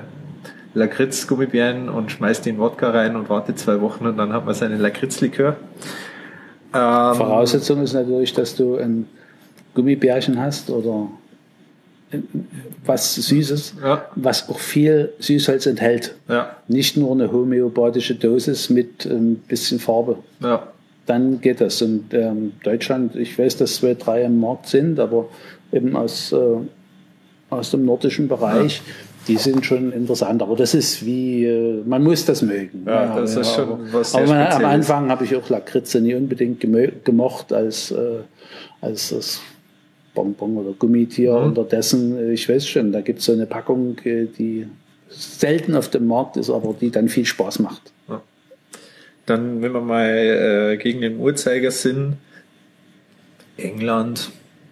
[0.74, 4.80] Lakritz-Gummibären und schmeißt den Wodka rein und wartet zwei Wochen und dann hat man seinen
[4.80, 5.58] Lakritzlikör.
[6.74, 9.08] Ähm, Voraussetzung ist natürlich, dass du ein
[9.74, 11.08] Gummibärchen hast oder
[12.86, 14.06] was Süßes, ja.
[14.16, 16.16] was auch viel Süßholz enthält.
[16.28, 16.58] Ja.
[16.68, 20.18] Nicht nur eine homöopathische Dosis mit ein bisschen Farbe.
[20.42, 20.68] Ja.
[21.06, 21.82] Dann geht das.
[21.82, 25.30] Und ähm, Deutschland, ich weiß, dass zwei, drei im Markt sind, aber
[25.72, 26.38] eben aus, äh,
[27.50, 28.82] aus dem nordischen Bereich
[29.28, 30.42] die sind schon interessant.
[30.42, 32.84] Aber das ist wie, äh, man muss das mögen.
[32.86, 35.36] Ja, ja das ja, ist schon aber, was sehr Aber man, am Anfang habe ich
[35.36, 36.60] auch Lakritze nie unbedingt
[37.04, 38.20] gemocht als, äh,
[38.82, 39.42] als das
[40.14, 41.40] Bonbon oder Gummitier.
[41.40, 41.46] Mhm.
[41.48, 44.68] Unterdessen, ich weiß schon, da gibt es so eine Packung, äh, die
[45.10, 47.92] selten auf dem Markt ist, aber die dann viel Spaß macht.
[48.08, 48.22] Ja.
[49.26, 52.14] Dann, wenn wir mal äh, gegen den Uhrzeigersinn,
[53.58, 54.32] England,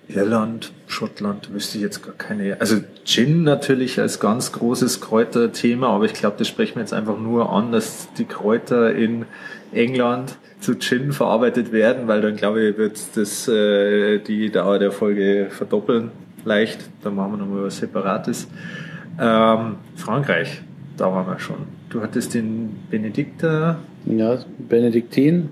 [0.09, 2.59] Irland, Schottland wüsste ich jetzt gar keine.
[2.59, 7.19] Also Gin natürlich als ganz großes Kräuterthema, aber ich glaube, das sprechen wir jetzt einfach
[7.19, 9.25] nur an, dass die Kräuter in
[9.71, 14.91] England zu Gin verarbeitet werden, weil dann glaube ich, wird das äh, die Dauer der
[14.91, 16.11] Folge verdoppeln.
[16.43, 18.47] Leicht, dann machen wir nochmal was Separates.
[19.19, 20.61] Ähm, Frankreich,
[20.97, 21.57] da waren wir schon.
[21.89, 23.77] Du hattest den Benedikter.
[24.05, 25.49] Ja, Benediktin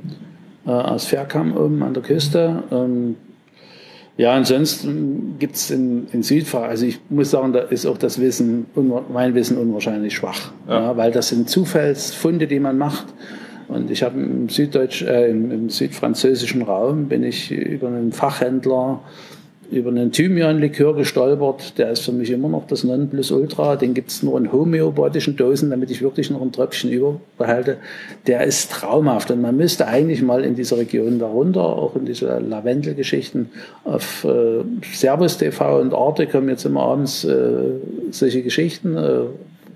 [0.66, 2.64] äh, aus Ferkam oben an der Küste.
[2.72, 3.18] Ähm,
[4.18, 8.66] ja, ansonsten gibt's in, in Südfrankreich, also ich muss sagen, da ist auch das Wissen,
[9.14, 10.82] mein Wissen unwahrscheinlich schwach, ja.
[10.82, 13.06] ja weil das sind Zufallsfunde, die man macht.
[13.68, 19.02] Und ich habe im Süddeutsch, äh, im, im südfranzösischen Raum bin ich über einen Fachhändler
[19.72, 21.78] über einen Thymian-Likör gestolpert.
[21.78, 23.76] Der ist für mich immer noch das Nonplusultra.
[23.76, 27.78] Den gibt es nur in homöopathischen Dosen, damit ich wirklich noch ein Tröpfchen überbehalte.
[28.28, 29.32] Der ist traumhaft.
[29.32, 33.50] Und man müsste eigentlich mal in dieser Region darunter, auch in diese Lavendel-Geschichten,
[33.84, 34.64] auf äh,
[34.94, 37.36] Servus TV und Arte kommen jetzt immer abends äh,
[38.12, 38.96] solche Geschichten.
[38.96, 39.20] Äh,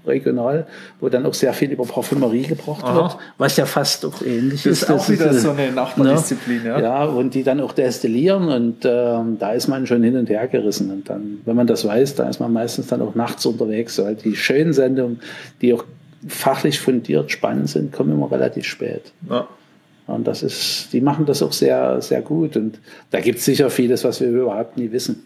[0.05, 0.65] regional,
[0.99, 2.95] wo dann auch sehr viel über Parfümerie gebracht Aha.
[2.95, 4.89] wird, was ja fast auch ähnlich das ist.
[4.89, 6.79] Das ist auch wieder so eine Nachbardisziplin, ja.
[6.79, 10.47] Ja, und die dann auch destillieren und ähm, da ist man schon hin und her
[10.47, 10.91] gerissen.
[10.91, 14.15] Und dann, wenn man das weiß, da ist man meistens dann auch nachts unterwegs, weil
[14.15, 15.19] die schönen Sendungen,
[15.61, 15.85] die auch
[16.27, 19.11] fachlich fundiert spannend sind, kommen immer relativ spät.
[19.29, 19.47] Ja.
[20.07, 22.57] Und das ist, die machen das auch sehr, sehr gut.
[22.57, 22.79] Und
[23.11, 25.23] da gibt es sicher vieles, was wir überhaupt nie wissen.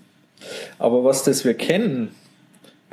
[0.80, 2.10] Aber was das wir kennen,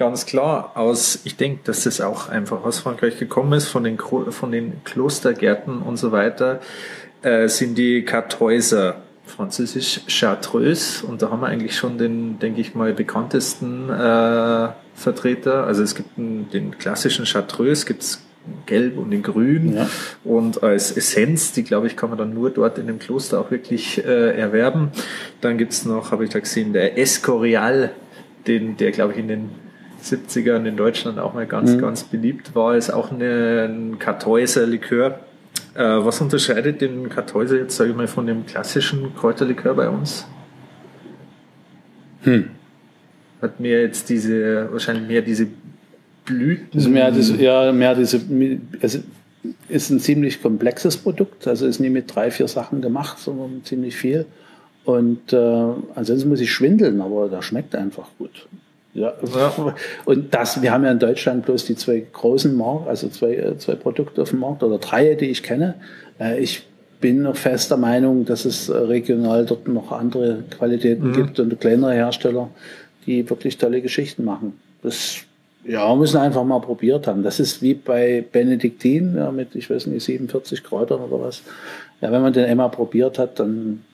[0.03, 3.99] ganz klar aus, ich denke, dass das auch einfach aus Frankreich gekommen ist, von den,
[3.99, 6.61] von den Klostergärten und so weiter,
[7.23, 12.75] äh, sind die Kartäuser, französisch Chartreuse, und da haben wir eigentlich schon den, denke ich
[12.75, 15.69] mal, bekanntesten äh, Vertreter.
[15.69, 18.27] Also es gibt einen, den klassischen Chartreuse, gibt's
[18.67, 19.89] gelb und in grün ja.
[20.25, 23.53] und als Essenz, die glaube ich kann man dann nur dort in dem Kloster auch
[23.53, 24.91] wirklich äh, erwerben.
[25.41, 27.93] Dann gibt's noch, habe ich da gesehen, der Escorial,
[28.49, 29.62] den, der glaube ich in den
[30.03, 31.81] 70ern in Deutschland auch mal ganz, mhm.
[31.81, 35.21] ganz beliebt war, ist auch eine, ein Kartäuser Likör.
[35.75, 40.27] Äh, was unterscheidet den Kartäuser jetzt, sage ich mal, von dem klassischen Kräuterlikör bei uns?
[42.23, 42.51] Hm.
[43.41, 45.49] Hat mehr jetzt diese, wahrscheinlich mehr diese
[46.25, 46.79] Blüten.
[46.79, 48.21] Also mehr diese, ja, mehr diese,
[48.81, 48.99] also
[49.69, 53.97] ist ein ziemlich komplexes Produkt, also ist nie mit drei, vier Sachen gemacht, sondern ziemlich
[53.97, 54.27] viel.
[54.85, 58.49] Und äh, ansonsten muss ich schwindeln, aber der schmeckt einfach gut.
[58.95, 59.15] Ja.
[60.05, 63.59] Und das, wir haben ja in Deutschland bloß die zwei großen Markt, also zwei, äh,
[63.59, 65.75] zwei Produkte auf dem Markt oder drei, die ich kenne.
[66.21, 66.67] Äh, ich
[67.01, 71.13] bin noch fester Meinung, dass es äh, regional dort noch andere Qualitäten mhm.
[71.15, 72.49] gibt und kleinere Hersteller,
[73.07, 74.61] die wirklich tolle Geschichten machen.
[74.83, 75.25] Das
[75.65, 77.23] ja, wir müssen einfach mal probiert haben.
[77.23, 81.43] Das ist wie bei Benediktin ja, mit, ich weiß nicht, 47 Kräutern oder was.
[82.01, 83.85] Ja, wenn man den einmal probiert hat, dann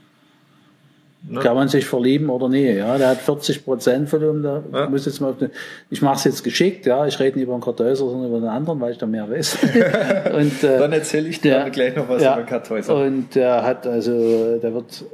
[1.22, 1.40] Ne?
[1.40, 2.96] Kann man sich verlieben oder nie, ja.
[2.96, 4.88] Der hat 40 Prozent Volumen, da ja.
[4.88, 5.50] muss jetzt mal den,
[5.90, 7.06] ich mache es jetzt geschickt, ja.
[7.06, 9.58] Ich rede nicht über einen Kartäuser, sondern über den anderen, weil ich da mehr weiß.
[10.34, 12.94] und, äh, Dann erzähle ich dir gleich noch was ja, über Kartäuser.
[12.94, 15.04] Und der hat also, der wird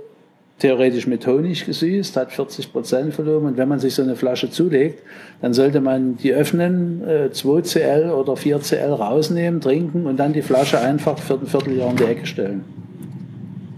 [0.58, 3.46] theoretisch mit Honig gesüßt, hat 40 Prozent Volumen.
[3.46, 5.02] Und wenn man sich so eine Flasche zulegt,
[5.40, 10.78] dann sollte man die öffnen, äh, 2cl oder 4cl rausnehmen, trinken und dann die Flasche
[10.78, 12.64] einfach für ein Vierteljahr in die Ecke stellen.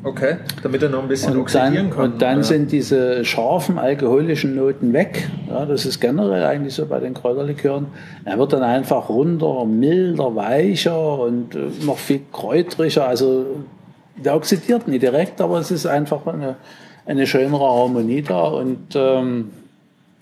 [0.07, 2.05] Okay, damit er noch ein bisschen und oxidieren dann, kann.
[2.05, 2.43] Und dann ja.
[2.45, 5.29] sind diese scharfen alkoholischen Noten weg.
[5.51, 7.89] Ja, das ist generell eigentlich so bei den Kräuterlikören.
[8.25, 13.09] Er wird dann einfach runter, milder, weicher und äh, noch viel kräutriger.
[13.09, 13.47] Also
[14.17, 16.55] der oxidiert nicht direkt, aber es ist einfach eine,
[17.05, 18.45] eine schönere Harmonie da.
[18.45, 19.51] Und ähm,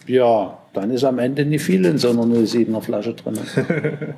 [0.06, 3.38] ja, dann ist am Ende nicht viel in so einer 07er Flasche drin.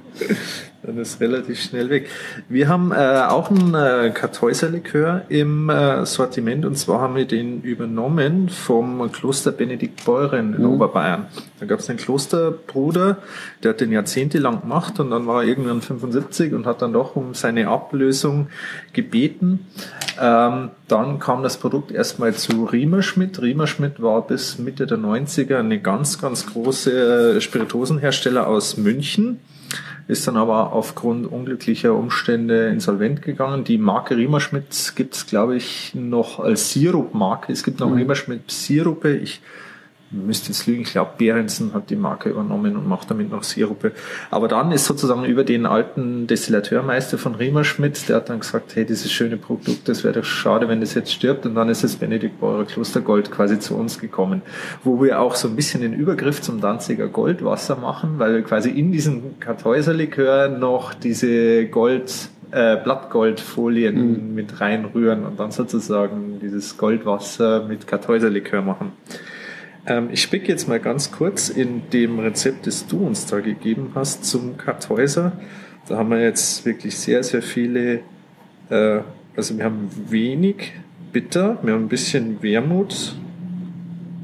[0.86, 2.08] Dann ist relativ schnell weg.
[2.48, 2.94] Wir haben äh,
[3.28, 9.50] auch einen äh, Kartäuserlikör im äh, Sortiment und zwar haben wir den übernommen vom Kloster
[9.50, 10.70] Benedikt Beuren in mhm.
[10.70, 11.26] Oberbayern.
[11.58, 13.18] Da gab es einen Klosterbruder,
[13.64, 17.16] der hat den jahrzehntelang gemacht und dann war er irgendwann 75 und hat dann doch
[17.16, 18.46] um seine Ablösung
[18.92, 19.66] gebeten.
[20.20, 23.42] Ähm, dann kam das Produkt erstmal zu Riemerschmidt.
[23.42, 29.40] Riemerschmidt war bis Mitte der 90er eine ganz, ganz große äh, Spirituosenhersteller aus München
[30.08, 33.64] ist dann aber aufgrund unglücklicher Umstände insolvent gegangen.
[33.64, 37.52] Die Marke Riemerschmidt gibt es, glaube ich, noch als Sirup-Marke.
[37.52, 37.96] Es gibt noch mhm.
[37.96, 39.16] Riemerschmidt Sirupe.
[39.16, 39.40] Ich
[40.10, 43.92] müsste jetzt lügen, ich glaube, Behrensen hat die Marke übernommen und macht damit noch Sirupe.
[44.30, 48.84] Aber dann ist sozusagen über den alten Destillateurmeister von Riemerschmidt, der hat dann gesagt, hey,
[48.84, 51.44] dieses schöne Produkt, das wäre doch schade, wenn das jetzt stirbt.
[51.46, 54.42] Und dann ist das Benedikt Beurer Klostergold quasi zu uns gekommen,
[54.84, 58.70] wo wir auch so ein bisschen den Übergriff zum Danziger Goldwasser machen, weil wir quasi
[58.70, 64.34] in diesem Kartäuserlikör noch diese Gold äh, Blattgoldfolien mhm.
[64.34, 68.92] mit reinrühren und dann sozusagen dieses Goldwasser mit Kartäuserlikör machen.
[69.86, 73.92] Ähm, ich spicke jetzt mal ganz kurz in dem Rezept, das du uns da gegeben
[73.94, 75.32] hast zum Kartäuser.
[75.88, 78.00] Da haben wir jetzt wirklich sehr, sehr viele,
[78.68, 79.00] äh,
[79.36, 80.72] also wir haben wenig
[81.12, 83.14] bitter, wir haben ein bisschen Wermut.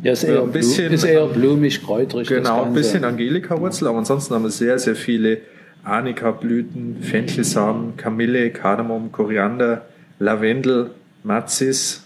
[0.02, 2.26] Ja, ist eher, ein bisschen, ist eher blumig, kräutrig.
[2.26, 5.42] Genau, ein bisschen Angelika-Wurzel, aber ansonsten haben wir sehr, sehr viele
[5.84, 9.86] Arnika-Blüten, Fenchelsamen, Kamille, Kardamom, Koriander,
[10.18, 10.90] Lavendel,
[11.22, 12.04] Mazis,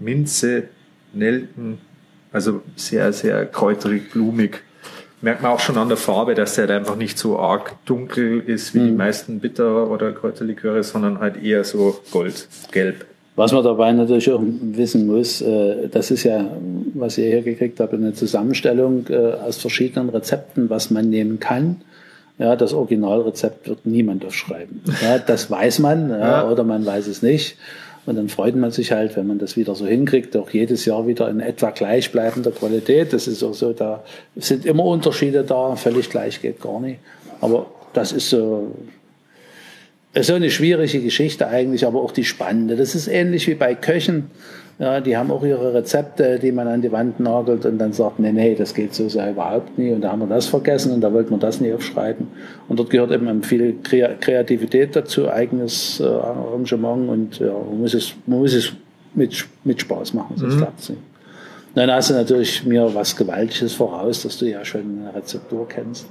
[0.00, 0.64] Minze,
[1.12, 1.78] Nelken,
[2.32, 4.62] also sehr, sehr kräuterig, blumig.
[5.20, 8.40] Merkt man auch schon an der Farbe, dass der halt einfach nicht so arg dunkel
[8.46, 8.86] ist wie mhm.
[8.86, 13.04] die meisten Bitter- oder Kräuterliköre, sondern halt eher so goldgelb.
[13.34, 16.44] Was man dabei natürlich auch wissen muss, äh, das ist ja,
[16.94, 21.82] was ihr hier gekriegt habt, eine Zusammenstellung äh, aus verschiedenen Rezepten, was man nehmen kann.
[22.38, 24.82] Ja, das Originalrezept wird niemand aufschreiben.
[25.02, 26.50] Ja, das weiß man ja, ja.
[26.50, 27.56] oder man weiß es nicht.
[28.08, 31.06] Und dann freut man sich halt, wenn man das wieder so hinkriegt, auch jedes Jahr
[31.06, 33.12] wieder in etwa gleichbleibender Qualität.
[33.12, 34.02] Das ist auch so, da
[34.34, 37.00] sind immer Unterschiede da, völlig gleich geht gar nicht.
[37.42, 38.74] Aber das ist so,
[40.18, 42.76] so eine schwierige Geschichte eigentlich, aber auch die spannende.
[42.76, 44.30] Das ist ähnlich wie bei Köchen.
[44.78, 48.20] Ja, die haben auch ihre Rezepte, die man an die Wand nagelt und dann sagt,
[48.20, 51.00] nee, nee, das geht so sehr überhaupt nie und da haben wir das vergessen und
[51.00, 52.28] da wollten wir das nie aufschreiben.
[52.68, 58.14] Und dort gehört eben viel Kreativität dazu, eigenes äh, Arrangement und ja, man muss es,
[58.26, 58.72] man muss es
[59.14, 60.58] mit, mit Spaß machen, sonst mhm.
[60.58, 61.02] klappt es nicht.
[61.74, 66.06] Dann hast du natürlich mir was Gewaltiges voraus, dass du ja schon eine Rezeptur kennst.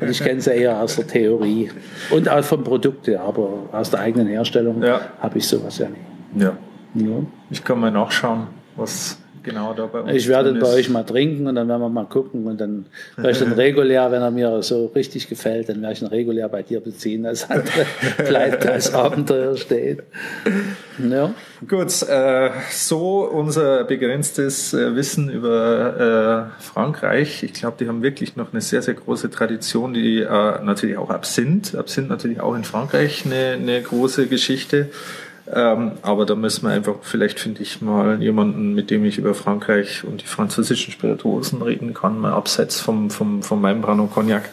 [0.00, 1.70] Und ich kenne sie eher aus der Theorie
[2.10, 5.00] und auch vom Produkt, aber aus der eigenen Herstellung ja.
[5.20, 6.02] habe ich sowas ja nicht.
[6.36, 6.56] Ja.
[6.94, 7.22] Ja.
[7.50, 11.46] Ich kann mal nachschauen, was genau da bei uns Ich werde bei euch mal trinken
[11.46, 12.86] und dann werden wir mal gucken und dann
[13.16, 16.48] werde ich dann regulär, wenn er mir so richtig gefällt, dann werde ich ihn regulär
[16.48, 17.84] bei dir beziehen, als andere
[18.16, 20.02] vielleicht als Abenteuer steht.
[20.98, 21.34] Ja.
[21.66, 27.42] Gut, äh, so unser begrenztes äh, Wissen über äh, Frankreich.
[27.42, 31.10] Ich glaube, die haben wirklich noch eine sehr, sehr große Tradition, die äh, natürlich auch
[31.10, 31.74] Absinth.
[31.74, 34.88] Absinth natürlich auch in Frankreich eine, eine große Geschichte.
[35.52, 39.34] Ähm, aber da müssen wir einfach, vielleicht finde ich mal jemanden, mit dem ich über
[39.34, 44.48] Frankreich und die französischen Spirituosen reden kann, mal abseits vom, vom, vom meinem Brano Cognac.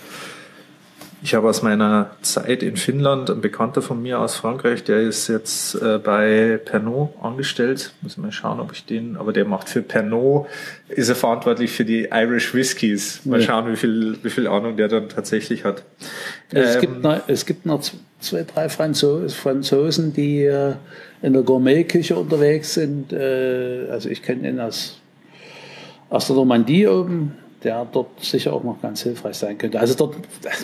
[1.23, 5.27] Ich habe aus meiner Zeit in Finnland ein Bekannter von mir aus Frankreich, der ist
[5.27, 7.91] jetzt äh, bei Pernod angestellt.
[8.01, 10.45] Muss mal schauen, ob ich den, aber der macht für Pernod,
[10.89, 13.25] ist er verantwortlich für die Irish Whiskies.
[13.25, 13.47] Mal ja.
[13.47, 15.83] schauen, wie viel, wie viel Ahnung der dann tatsächlich hat.
[16.51, 17.81] Es, ähm, gibt, noch, es gibt noch
[18.19, 20.73] zwei, drei Franzosen, die äh,
[21.21, 23.13] in der Gourmetküche unterwegs sind.
[23.13, 24.99] Äh, also ich kenne ihn aus,
[26.09, 29.79] aus der Normandie oben der dort sicher auch noch ganz hilfreich sein könnte.
[29.79, 30.15] Also dort,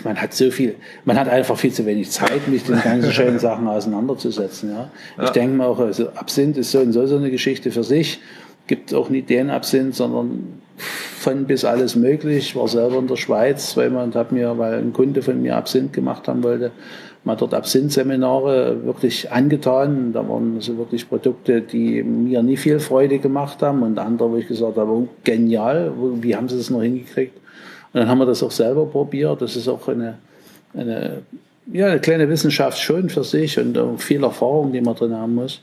[0.04, 0.76] man hat so viel,
[1.06, 4.72] man hat einfach viel zu wenig Zeit, mich den ganzen schönen Sachen auseinanderzusetzen.
[4.72, 4.91] Ja.
[5.18, 5.32] Ich ja.
[5.32, 8.20] denke mal auch, also Absinth ist so und so so eine Geschichte für sich.
[8.68, 12.49] Gibt auch nicht den Absinth, sondern von bis alles möglich.
[12.49, 15.58] Ich war selber in der Schweiz zweimal und habe mir, weil ein Kunde von mir
[15.58, 16.72] Absinth gemacht haben wollte,
[17.24, 20.14] mal dort Absinth-Seminare wirklich angetan.
[20.14, 24.38] Da waren so wirklich Produkte, die mir nie viel Freude gemacht haben und andere, wo
[24.38, 27.38] ich gesagt habe, oh, genial, wie haben sie das noch hingekriegt?
[27.94, 29.42] Und dann haben wir das auch selber probiert.
[29.42, 30.18] Das ist auch eine,
[30.74, 31.22] eine,
[31.72, 35.62] ja, eine kleine Wissenschaft schon für sich und viel Erfahrung, die man drin haben muss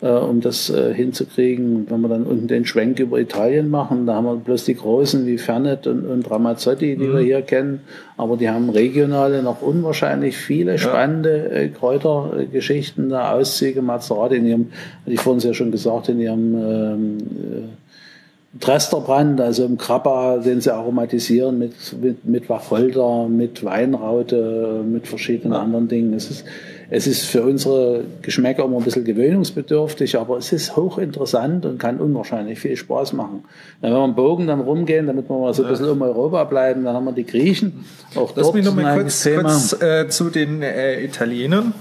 [0.00, 1.86] äh, um das äh, hinzukriegen.
[1.90, 5.26] Wenn wir dann unten den Schwenk über Italien machen, da haben wir bloß die Großen
[5.26, 7.12] wie Fernet und, und Ramazzotti, die mhm.
[7.14, 7.80] wir hier kennen,
[8.16, 14.66] aber die haben regionale noch unwahrscheinlich viele spannende äh, Kräutergeschichten, da Auszüge, Mazerat in ihrem,
[15.02, 20.60] hatte ich vorhin ja schon gesagt, in ihrem ähm, äh, Tresterbrand, also im Krabba, den
[20.60, 25.60] sie aromatisieren mit, mit, mit Wacholder, mit Weinraute, mit verschiedenen ja.
[25.60, 26.14] anderen Dingen.
[26.14, 26.44] Es ist,
[26.90, 31.98] es ist für unsere Geschmäcker immer ein bisschen gewöhnungsbedürftig, aber es ist hochinteressant und kann
[31.98, 33.44] unwahrscheinlich viel Spaß machen.
[33.80, 36.84] Wenn wir im Bogen dann rumgehen, damit wir mal so ein bisschen um Europa bleiben,
[36.84, 37.84] dann haben wir die Griechen.
[38.14, 41.74] Auch Lass dort mich noch mal kurz, kurz äh, zu den äh, Italienern.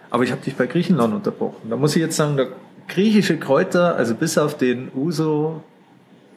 [0.08, 1.68] Aber ich habe dich bei Griechenland unterbrochen.
[1.68, 2.48] Da muss ich jetzt sagen, der
[2.88, 5.62] griechische Kräuter, also bis auf den Uso,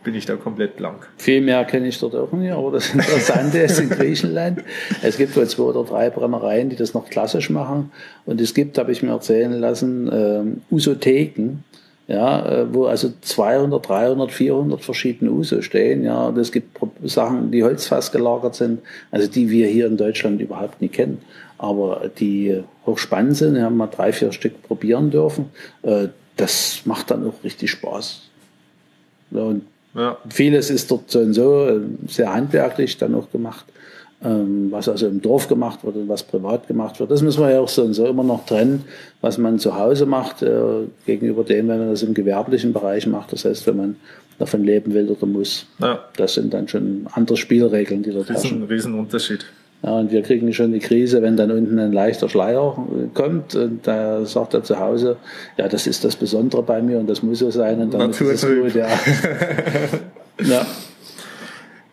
[0.03, 1.07] bin ich da komplett blank.
[1.18, 4.63] Viel mehr kenne ich dort auch nicht, aber das Interessante ist in Griechenland,
[5.01, 7.91] es gibt wohl zwei oder drei Brennereien, die das noch klassisch machen.
[8.26, 11.63] Und es gibt, habe ich mir erzählen lassen, ähm, Usotheken,
[12.08, 17.51] ja, äh, wo also 200, 300, 400 verschiedene Uso stehen, ja, und es gibt Sachen,
[17.51, 18.82] die holzfass gelagert sind,
[19.12, 21.22] also die wir hier in Deutschland überhaupt nicht kennen,
[21.58, 25.49] aber die hochspannend sind, wir haben mal drei, vier Stück probieren dürfen,
[25.82, 28.22] äh, das macht dann auch richtig Spaß.
[29.32, 29.64] Und
[29.95, 30.18] ja.
[30.30, 33.66] vieles ist dort so und so äh, sehr handwerklich dann auch gemacht.
[34.24, 37.11] Ähm, was also im Dorf gemacht wird und was privat gemacht wird.
[37.11, 38.86] Das müssen wir ja auch so und so immer noch trennen,
[39.22, 43.34] was man zu Hause macht äh, gegenüber dem, wenn man das im gewerblichen Bereich macht.
[43.34, 43.95] Das heißt, wenn man
[44.39, 45.68] davon leben will oder muss.
[45.80, 45.99] Ja.
[46.16, 48.43] Das sind dann schon andere Spielregeln, die dort herrschen.
[48.43, 49.45] Das ist ein Riesenunterschied.
[49.84, 52.76] Ja, und wir kriegen schon die Krise, wenn dann unten ein leichter Schleier
[53.13, 55.18] kommt und da sagt er zu Hause,
[55.57, 58.32] ja, das ist das Besondere bei mir und das muss so sein und dann Natur
[58.32, 58.74] ist es gut.
[58.74, 58.88] Ja.
[60.43, 60.66] ja.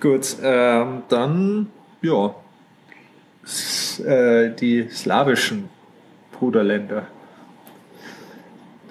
[0.00, 1.66] Gut, ähm, dann
[2.02, 2.34] ja,
[4.04, 5.68] äh, die slawischen
[6.32, 7.06] Bruderländer.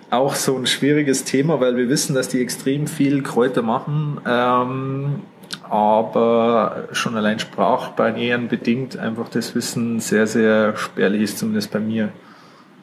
[0.09, 5.21] Auch so ein schwieriges Thema, weil wir wissen, dass die extrem viel Kräuter machen, ähm,
[5.69, 12.09] aber schon allein Sprachbarrieren bedingt einfach das Wissen sehr, sehr spärlich ist, zumindest bei mir.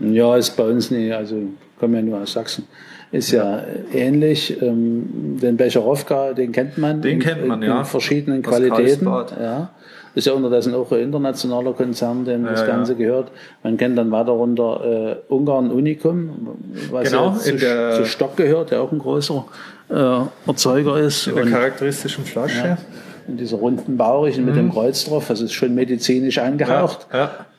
[0.00, 1.42] Ja, ist bei uns nicht, also
[1.78, 2.64] kommen ja nur aus Sachsen.
[3.10, 4.60] Ist ja, ja ähnlich.
[4.60, 7.00] Ähm, den Becherowka, den kennt man.
[7.00, 7.80] Den in, kennt man, in, ja.
[7.80, 9.06] In verschiedenen aus Qualitäten.
[9.06, 9.70] Ja.
[10.18, 12.98] Ist ja unterdessen auch ein internationaler Konzern, dem ja, das Ganze ja.
[12.98, 13.30] gehört.
[13.62, 16.56] Man kennt dann weiter runter äh, Ungarn Unicum,
[16.90, 17.56] was genau, ja zu,
[18.02, 19.44] zu Stock gehört, der auch ein großer
[19.90, 21.28] äh, Erzeuger ist.
[21.28, 22.58] In der und, charakteristischen Flasche.
[22.58, 22.78] Ja,
[23.28, 24.48] in dieser runden Baurichen mhm.
[24.48, 24.72] mit dem mhm.
[24.72, 25.28] Kreuz drauf.
[25.28, 27.06] Das ist schon medizinisch angehaucht.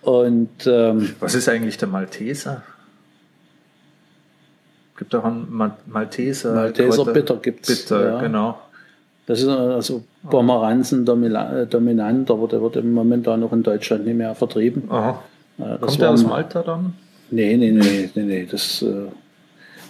[0.01, 2.63] Und, ähm, Was ist eigentlich der Malteser?
[4.97, 5.47] Gibt auch einen
[5.85, 6.55] Malteser.
[6.55, 7.05] Malteser.
[7.05, 7.69] Bitter gibt's.
[7.69, 8.59] Bitter, genau.
[9.29, 14.17] Das ist also Pomeranzen dominant, aber der wird im Moment auch noch in Deutschland nicht
[14.17, 14.89] mehr vertrieben.
[14.89, 15.21] Aha.
[15.79, 16.95] kommt der aus Malta dann?
[17.29, 18.47] Nee, nee, nee, nee, nee.
[18.49, 19.05] Das, äh,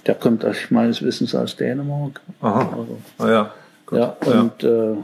[0.05, 2.19] der kommt meines Wissens aus Dänemark.
[2.41, 2.77] Aha.
[2.77, 3.51] Also, ah, ja.
[3.85, 3.99] Gut.
[3.99, 4.91] Ja, und ja.
[4.91, 4.95] Äh,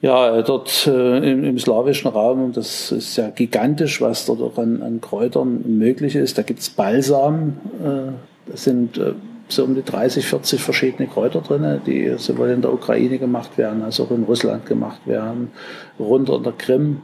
[0.00, 4.82] ja, dort äh, im, im, slawischen Raum, das ist ja gigantisch, was dort auch an,
[4.82, 6.38] an Kräutern möglich ist.
[6.38, 9.12] Da gibt's Balsam, äh, das sind äh,
[9.54, 13.82] so um die 30, 40 verschiedene Kräuter drin, die sowohl in der Ukraine gemacht werden,
[13.82, 15.50] als auch in Russland gemacht werden,
[15.98, 17.02] runter in der Krim.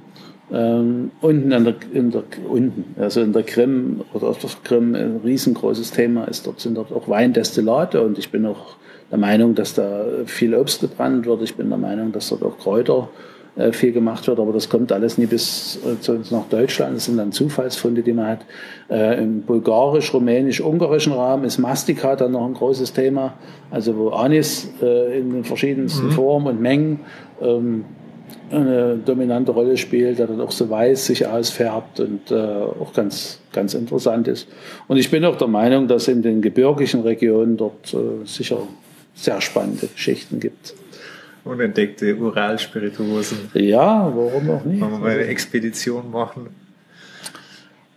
[0.50, 4.94] Ähm, unten, in der, in der, unten, also in der Krim oder auf der Krim
[4.94, 6.46] ein riesengroßes Thema ist.
[6.46, 8.76] Dort sind dort auch Weindestillate und ich bin auch
[9.10, 11.42] der Meinung, dass da viel Obst gebrannt wird.
[11.42, 13.37] Ich bin der Meinung, dass dort auch Kräuter äh,
[13.72, 16.96] viel gemacht wird, aber das kommt alles nie bis äh, zu uns nach Deutschland.
[16.96, 18.40] Das sind dann Zufallsfunde, die man hat.
[18.88, 23.34] Äh, Im bulgarisch, rumänisch, ungarischen Rahmen ist Mastika dann noch ein großes Thema,
[23.70, 26.12] also wo Anis äh, in den verschiedensten mhm.
[26.12, 27.00] Formen und Mengen
[27.42, 27.84] ähm,
[28.50, 33.40] eine dominante Rolle spielt, der dann auch so weiß sich ausfärbt und äh, auch ganz,
[33.52, 34.48] ganz interessant ist.
[34.86, 38.58] Und ich bin auch der Meinung, dass in den gebirgigen Regionen dort äh, sicher
[39.14, 40.74] sehr spannende Geschichten gibt.
[41.48, 43.50] Unentdeckte Uralspirituosen.
[43.54, 44.80] Ja, warum auch nicht?
[44.80, 46.48] Wenn wir mal eine Expedition machen.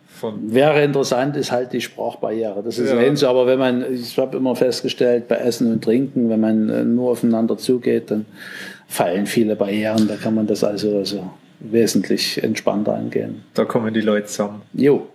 [0.07, 2.61] Von Wäre interessant, ist halt die Sprachbarriere.
[2.63, 2.99] Das ist ja.
[2.99, 6.83] ähnlich, aber wenn man, ich habe immer festgestellt, bei Essen und Trinken, wenn man äh,
[6.83, 8.25] nur aufeinander zugeht, dann
[8.87, 10.07] fallen viele Barrieren.
[10.07, 13.43] Da kann man das also, also wesentlich entspannter angehen.
[13.53, 14.61] Da kommen die Leute zusammen.
[14.73, 15.07] Jo.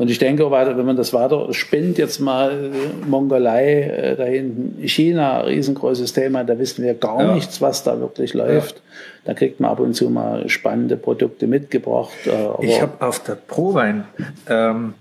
[0.00, 4.88] Und ich denke, wenn man das weiter spinnt, jetzt mal äh, Mongolei äh, da hinten,
[4.88, 7.34] China, riesengroßes Thema, da wissen wir gar ja.
[7.34, 8.76] nichts, was da wirklich läuft.
[8.76, 8.82] Ja.
[9.26, 12.14] Da kriegt man ab und zu mal spannende Produkte mitgebracht.
[12.24, 14.04] Äh, ich habe auf der Prowein
[14.48, 14.94] ähm,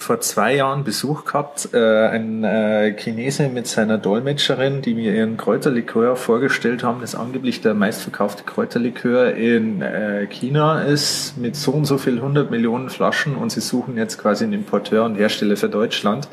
[0.00, 5.36] vor zwei Jahren Besuch gehabt, äh, ein äh, Chinese mit seiner Dolmetscherin, die mir ihren
[5.36, 11.84] Kräuterlikör vorgestellt haben, das angeblich der meistverkaufte Kräuterlikör in äh, China ist, mit so und
[11.84, 15.68] so viel 100 Millionen Flaschen und sie suchen jetzt quasi einen Importeur und Hersteller für
[15.68, 16.28] Deutschland.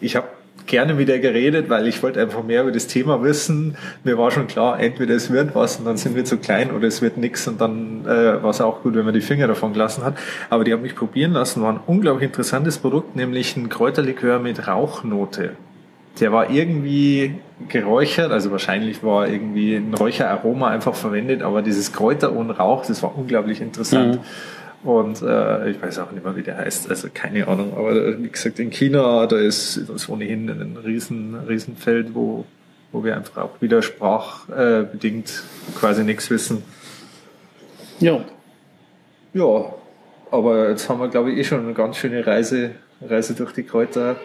[0.00, 0.26] Ich habe
[0.66, 3.76] gerne wieder geredet, weil ich wollte einfach mehr über das Thema wissen.
[4.04, 6.88] Mir war schon klar, entweder es wird was und dann sind wir zu klein oder
[6.88, 9.72] es wird nichts und dann äh, war es auch gut, wenn man die Finger davon
[9.72, 10.16] gelassen hat.
[10.50, 14.66] Aber die haben mich probieren lassen, war ein unglaublich interessantes Produkt, nämlich ein Kräuterlikör mit
[14.66, 15.56] Rauchnote.
[16.20, 17.36] Der war irgendwie
[17.68, 23.02] geräuchert, also wahrscheinlich war irgendwie ein Räucheraroma einfach verwendet, aber dieses Kräuter ohne Rauch, das
[23.02, 24.16] war unglaublich interessant.
[24.16, 24.20] Mhm.
[24.84, 27.72] Und äh, ich weiß auch nicht mehr, wie der heißt, also keine Ahnung.
[27.76, 32.44] Aber äh, wie gesagt, in China, da ist das ohnehin ein riesen, riesen Feld, wo,
[32.90, 35.44] wo wir einfach auch wieder sprachbedingt
[35.78, 36.64] quasi nichts wissen.
[38.00, 38.24] Ja.
[39.34, 39.72] Ja,
[40.32, 43.62] aber jetzt haben wir, glaube ich, eh schon eine ganz schöne Reise, Reise durch die
[43.62, 44.16] Kräuter.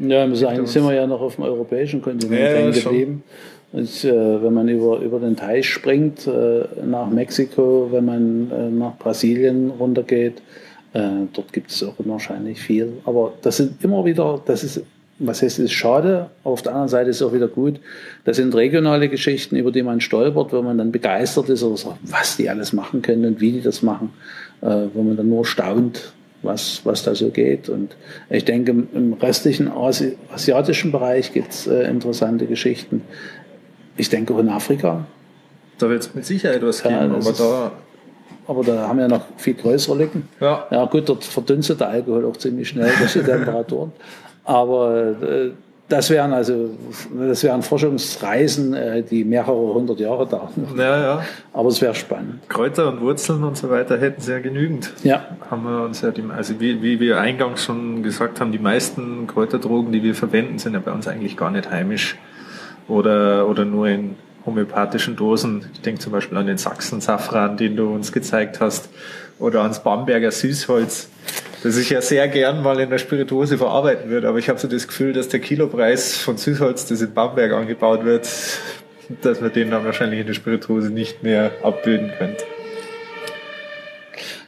[0.00, 3.24] Ja, eigentlich sind wir ja noch auf dem europäischen Kontinent ja, geblieben.
[3.72, 8.70] Und, äh, wenn man über, über den Teich springt äh, nach Mexiko, wenn man äh,
[8.70, 10.40] nach Brasilien runtergeht,
[10.94, 12.94] äh, dort gibt es auch unwahrscheinlich viel.
[13.04, 14.82] Aber das sind immer wieder, das ist,
[15.18, 17.78] was heißt, ist schade, auf der anderen Seite ist es auch wieder gut.
[18.24, 21.98] Das sind regionale Geschichten, über die man stolpert, wo man dann begeistert ist oder sagt,
[22.04, 24.14] was die alles machen können und wie die das machen,
[24.62, 27.68] äh, wo man dann nur staunt, was, was da so geht.
[27.68, 27.96] Und
[28.30, 33.02] ich denke, im restlichen Asi asiatischen Bereich gibt es äh, interessante Geschichten
[33.98, 35.04] ich denke auch in Afrika.
[35.78, 37.72] Da wird es mit Sicherheit was geben, ja, aber da.
[38.46, 40.26] Aber da haben wir noch viel größere Lücken.
[40.40, 40.66] Ja.
[40.70, 43.92] ja, gut, dort verdünstet der Alkohol auch ziemlich schnell durch die Temperaturen.
[44.44, 45.50] Aber äh,
[45.88, 46.70] das wären also,
[47.18, 50.50] das wären Forschungsreisen, äh, die mehrere hundert Jahre dauern.
[50.76, 51.24] Ja, ja.
[51.52, 52.48] Aber es wäre spannend.
[52.48, 54.92] Kräuter und Wurzeln und so weiter hätten sie ja genügend.
[55.02, 55.26] Ja.
[55.50, 59.26] Haben wir uns ja, die, also wie, wie wir eingangs schon gesagt haben, die meisten
[59.26, 62.16] Kräuterdrogen, die wir verwenden, sind ja bei uns eigentlich gar nicht heimisch
[62.88, 65.66] oder, oder nur in homöopathischen Dosen.
[65.74, 68.88] Ich denke zum Beispiel an den Sachsen-Safran, den du uns gezeigt hast,
[69.38, 71.08] oder ans Bamberger Süßholz,
[71.62, 74.28] das ich ja sehr gern mal in der Spirituose verarbeiten würde.
[74.28, 78.04] Aber ich habe so das Gefühl, dass der Kilopreis von Süßholz, das in Bamberg angebaut
[78.04, 78.28] wird,
[79.22, 82.36] dass wir den dann wahrscheinlich in der Spirituose nicht mehr abbilden können.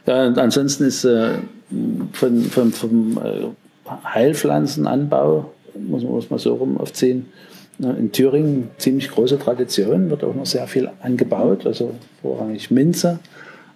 [0.05, 1.35] Ja, und ansonsten ist äh,
[2.13, 7.27] von, von, vom äh, Heilpflanzenanbau, muss man es mal so rum aufziehen,
[7.83, 13.19] in Thüringen ziemlich große Tradition, wird auch noch sehr viel angebaut, also vorrangig Minze,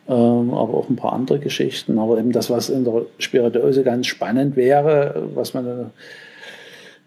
[0.07, 1.97] ähm, aber auch ein paar andere Geschichten.
[1.97, 5.91] Aber eben das, was in der Spirituose ganz spannend wäre, was man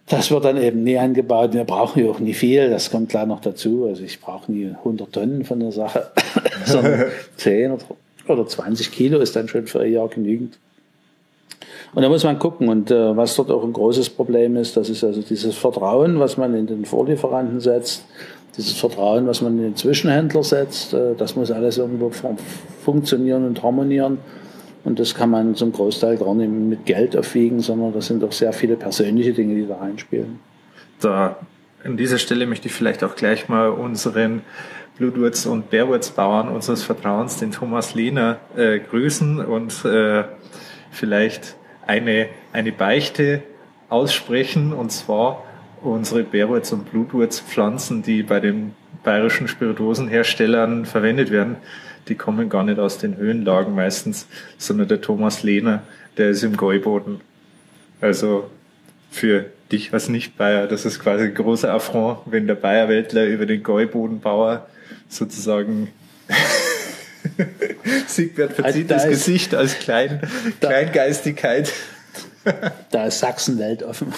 [0.08, 1.52] das wird dann eben nie angebaut.
[1.52, 2.70] Wir brauchen ja auch nie viel.
[2.70, 3.86] Das kommt klar noch dazu.
[3.86, 6.10] Also ich brauche nie 100 Tonnen von der Sache,
[6.64, 7.04] sondern
[7.36, 7.78] 10
[8.26, 10.58] oder 20 Kilo ist dann schon für ein Jahr genügend.
[11.94, 12.68] Und da muss man gucken.
[12.68, 16.36] Und äh, was dort auch ein großes Problem ist, das ist also dieses Vertrauen, was
[16.36, 18.04] man in den Vorlieferanten setzt,
[18.56, 20.92] dieses Vertrauen, was man in den Zwischenhändler setzt.
[20.94, 22.10] Äh, das muss alles irgendwo
[22.82, 24.18] funktionieren und harmonieren.
[24.84, 28.32] Und das kann man zum Großteil gar nicht mit Geld aufwiegen, sondern das sind doch
[28.32, 30.38] sehr viele persönliche Dinge, die da reinspielen.
[31.00, 31.36] Da,
[31.84, 34.42] an dieser Stelle möchte ich vielleicht auch gleich mal unseren
[34.98, 40.24] Blutwurz- und Bärwurzbauern unseres Vertrauens, den Thomas Lehner, äh, grüßen und äh,
[40.90, 41.56] vielleicht
[41.88, 43.42] eine, eine Beichte
[43.88, 44.72] aussprechen.
[44.72, 45.44] Und zwar
[45.82, 51.56] unsere Bärwurz- und Blutwurzpflanzen, die bei den bayerischen Spirituosenherstellern verwendet werden,
[52.08, 55.82] die kommen gar nicht aus den Höhenlagen meistens, sondern der Thomas Lehner,
[56.16, 57.20] der ist im Gäuboden.
[58.00, 58.50] Also
[59.10, 63.62] für dich als Nicht-Bayer, das ist quasi ein großer Affront, wenn der Bayerweltler über den
[63.62, 64.66] Gäubodenbauer
[65.08, 65.88] sozusagen
[68.06, 70.20] Siegbert verzieht das Gesicht als Klein,
[70.60, 71.72] Kleingeistigkeit.
[72.90, 74.10] Da ist Sachsen weltoffen.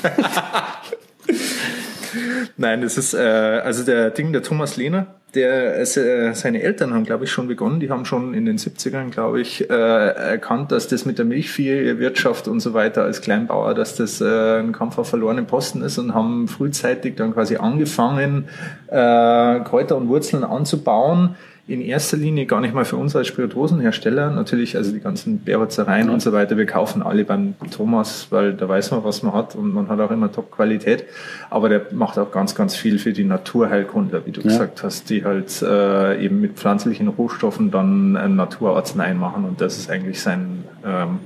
[2.56, 7.04] Nein, das ist äh, also der Ding der Thomas Lehner, der äh, seine Eltern haben,
[7.04, 7.80] glaube ich, schon begonnen.
[7.80, 12.46] Die haben schon in den 70ern, glaube ich, äh, erkannt, dass das mit der Milchviehwirtschaft
[12.46, 16.14] und so weiter als Kleinbauer, dass das äh, ein Kampf auf verlorenen Posten ist und
[16.14, 18.48] haben frühzeitig dann quasi angefangen,
[18.86, 21.34] äh, Kräuter und Wurzeln anzubauen
[21.70, 24.30] in erster Linie gar nicht mal für uns als Spirituosenhersteller.
[24.30, 26.14] Natürlich, also die ganzen Bärwurzereien mhm.
[26.14, 29.54] und so weiter, wir kaufen alle beim Thomas, weil da weiß man, was man hat
[29.54, 31.04] und man hat auch immer Top-Qualität.
[31.48, 34.48] Aber der macht auch ganz, ganz viel für die Naturheilkundler, wie du ja.
[34.48, 39.78] gesagt hast, die halt äh, eben mit pflanzlichen Rohstoffen dann ein Naturarzneien machen und das
[39.78, 41.20] ist eigentlich sein, ähm,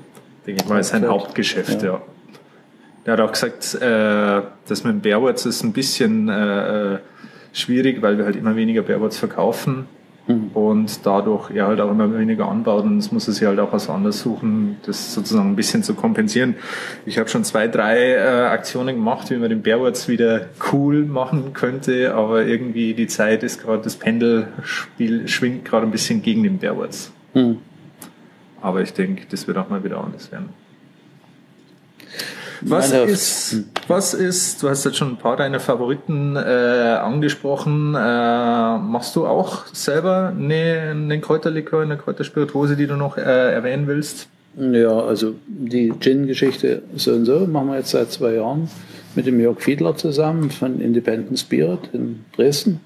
[0.47, 1.93] denke ich mal, sein Hauptgeschäft, ja.
[1.95, 2.03] ja.
[3.07, 6.99] Der hat auch gesagt, äh, das mit dem Bärwurz ist ein bisschen äh, äh
[7.53, 9.87] schwierig, weil wir halt immer weniger Bärwurz verkaufen
[10.27, 10.51] Mhm.
[10.55, 13.73] Und dadurch er halt auch immer weniger anbaut und es muss es sich halt auch
[13.73, 16.57] was anderes suchen, das sozusagen ein bisschen zu kompensieren.
[17.05, 21.53] Ich habe schon zwei, drei äh, Aktionen gemacht, wie man den Bärwurz wieder cool machen
[21.53, 26.59] könnte, aber irgendwie die Zeit ist gerade, das Pendelspiel schwingt gerade ein bisschen gegen den
[26.59, 27.13] Bärwurz.
[27.35, 27.59] Mhm.
[28.63, 30.49] Aber ich denke, das wird auch mal wieder anders werden.
[32.65, 37.95] Was ist, was ist, du hast jetzt schon ein paar deiner Favoriten äh, angesprochen.
[37.95, 37.99] Äh,
[38.79, 44.29] machst du auch selber eine, einen Kräuterlikör, eine Kräuterspirituose, die du noch äh, erwähnen willst?
[44.57, 48.71] Ja, also die Gin-Geschichte so und so machen wir jetzt seit zwei Jahren
[49.15, 52.81] mit dem Jörg Fiedler zusammen von Independent Spirit in Dresden.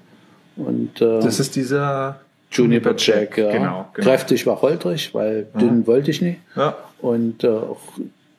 [0.55, 2.19] Und, äh, das ist dieser
[2.51, 3.51] Juniper Jack, ja.
[3.51, 4.09] Genau, genau.
[4.09, 5.87] Kräftig wacholtrig, weil dünn ja.
[5.87, 6.39] wollte ich nicht.
[6.55, 6.75] Ja.
[7.01, 7.79] Und äh, auch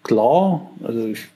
[0.03, 0.71] klar.
[0.83, 1.29] Also ich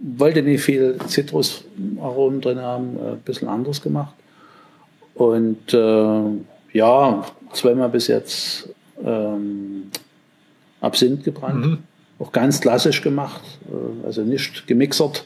[0.00, 4.14] wollte nicht viel Zitrusaromen drin haben, ein bisschen anders gemacht.
[5.14, 6.22] Und äh,
[6.72, 8.68] ja, zweimal bis jetzt
[9.04, 9.90] ähm,
[10.80, 11.66] Absinth gebrannt.
[11.66, 11.78] Mhm.
[12.18, 15.24] Auch ganz klassisch gemacht, äh, also nicht gemixert,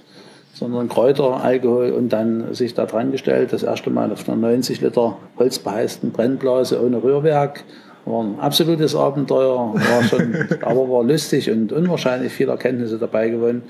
[0.52, 3.52] sondern Kräuter, Alkohol und dann sich da dran gestellt.
[3.52, 7.64] Das erste Mal auf einer 90 Liter holzbeheizten Brennblase ohne Rührwerk
[8.06, 13.62] war ein absolutes Abenteuer, war schon, aber war lustig und unwahrscheinlich viele Erkenntnisse dabei gewonnen.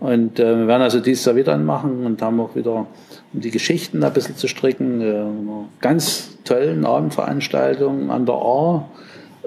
[0.00, 2.86] Und äh, wir werden also dieses Jahr wieder machen und haben auch wieder,
[3.32, 8.88] um die Geschichten ein bisschen zu stricken, äh, eine ganz tollen Abendveranstaltung an der A.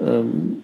[0.00, 0.62] Ähm,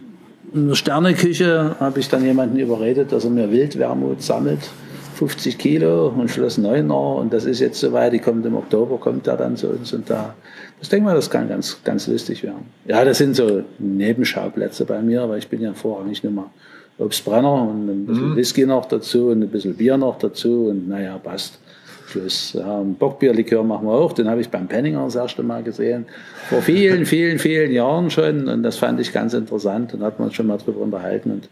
[0.55, 4.71] in der Sterneküche habe ich dann jemanden überredet, dass er mir Wildwermut sammelt
[5.15, 9.27] 50 Kilo und Schloss Neuner und das ist jetzt soweit, die kommt im Oktober, kommt
[9.27, 10.35] er dann zu uns und da,
[10.83, 12.67] das denke mal, das kann ganz, ganz lustig werden.
[12.87, 16.51] Ja, das sind so Nebenschauplätze bei mir, aber ich bin ja vorrangig nur mal
[16.99, 18.37] Obstbrenner und ein bisschen mhm.
[18.37, 21.61] Whisky noch dazu und ein bisschen Bier noch dazu und naja, passt.
[22.09, 22.55] Schluss.
[22.55, 26.07] Ja, Bockbierlikör machen wir auch, den habe ich beim Penninger das erste Mal gesehen.
[26.49, 30.33] Vor vielen, vielen, vielen Jahren schon und das fand ich ganz interessant und hat man
[30.33, 31.49] schon mal drüber unterhalten und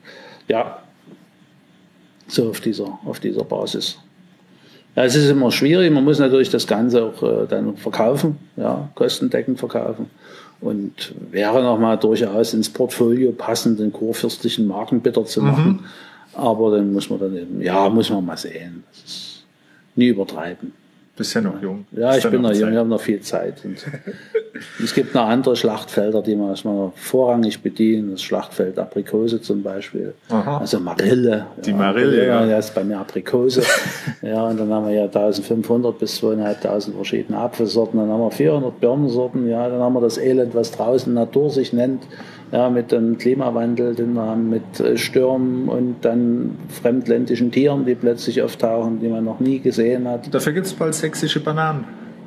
[0.48, 0.82] ja,
[2.26, 3.96] so auf dieser, auf dieser Basis.
[4.96, 8.88] Ja, es ist immer schwierig, man muss natürlich das Ganze auch äh, dann verkaufen, ja,
[8.94, 10.10] kostendeckend verkaufen.
[10.60, 15.66] Und wäre nochmal durchaus ins Portfolio passend, den kurfürstlichen Markenbitter zu machen.
[15.66, 15.78] Mhm.
[16.34, 18.84] Aber dann muss man dann eben, ja, muss man mal sehen.
[18.90, 19.44] Das ist
[19.94, 20.72] nie übertreiben.
[21.20, 21.84] Bist ja noch jung.
[21.92, 23.62] Ja, ich bin noch jung, ich habe noch viel Zeit.
[23.62, 23.76] Und
[24.82, 28.12] es gibt noch andere Schlachtfelder, die man erstmal vorrangig bedienen.
[28.12, 30.14] Das Schlachtfeld Aprikose zum Beispiel.
[30.30, 30.58] Aha.
[30.58, 31.46] Also Marille.
[31.62, 32.46] Die ja, Marille, ja.
[32.46, 33.62] Das ist bei mir Aprikose.
[34.22, 38.00] ja, und dann haben wir ja 1500 bis 2500 verschiedene Apfelsorten.
[38.00, 39.46] Dann haben wir 400 Birnensorten.
[39.46, 42.02] Ja, dann haben wir das Elend, was draußen Natur sich nennt
[42.52, 47.94] ja, mit dem Klimawandel, den wir haben, mit äh, Stürmen und dann fremdländischen Tieren, die
[47.94, 50.32] plötzlich auftauchen, die man noch nie gesehen hat.
[50.34, 51.84] Dafür gibt es bald sächsische Bananen.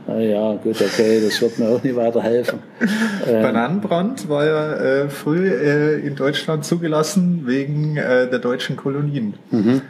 [0.08, 2.60] Na ja, gut, okay, das wird mir auch nicht weiterhelfen.
[3.26, 9.36] Bananenbrand war ja äh, früh äh, in Deutschland zugelassen wegen äh, der deutschen Kolonien.
[9.52, 9.82] Mhm.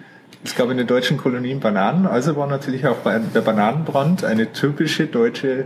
[0.44, 5.08] Es gab in den deutschen Kolonien Bananen, also war natürlich auch der Bananenbrand eine typische
[5.08, 5.66] deutsche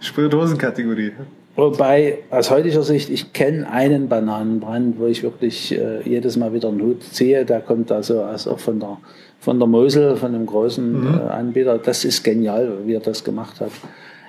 [0.00, 1.12] Spirituosenkategorie.
[1.56, 6.68] Wobei, aus heutiger Sicht, ich kenne einen Bananenbrand, wo ich wirklich äh, jedes Mal wieder
[6.68, 7.46] einen Hut ziehe.
[7.46, 8.98] Der kommt also, also auch von der,
[9.40, 11.18] von der Mosel, von einem großen mhm.
[11.18, 11.78] äh, Anbieter.
[11.78, 13.70] Das ist genial, wie er das gemacht hat.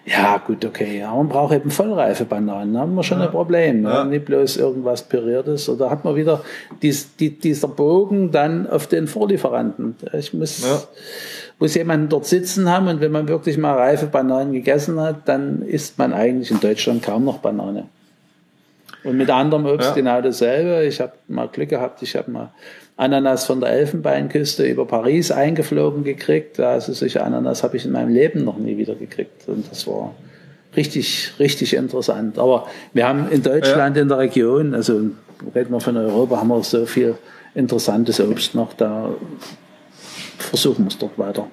[0.05, 1.03] Ja, gut, okay.
[1.03, 2.73] Aber man braucht eben vollreife Bananen.
[2.73, 3.25] Da haben wir schon ja.
[3.25, 3.81] ein Problem.
[3.81, 3.89] Ne?
[3.89, 4.03] Ja.
[4.05, 5.67] Nicht bloß irgendwas Püriertes.
[5.67, 6.41] Oder hat man wieder
[6.81, 9.97] dies, die, dieser Bogen dann auf den Vorlieferanten.
[10.13, 10.81] Ich muss, ja
[11.59, 15.63] muss jemanden dort sitzen haben und wenn man wirklich mal reife Bananen gegessen hat, dann
[15.63, 17.85] isst man eigentlich in Deutschland kaum noch Banane.
[19.03, 19.95] Und mit anderem Obst ja.
[19.95, 20.85] genau dasselbe.
[20.85, 22.51] Ich habe mal Glück gehabt, ich habe mal
[22.97, 26.59] Ananas von der Elfenbeinküste über Paris eingeflogen gekriegt.
[26.59, 29.47] Also solche Ananas habe ich in meinem Leben noch nie wieder gekriegt.
[29.47, 30.13] Und das war
[30.75, 32.37] richtig, richtig interessant.
[32.37, 34.01] Aber wir haben in Deutschland ja.
[34.01, 34.93] in der Region, also
[35.55, 37.15] reden wir von Europa, haben wir so viel
[37.55, 38.73] interessantes Obst noch.
[38.73, 39.11] Da
[40.37, 41.49] versuchen wir es dort weiter.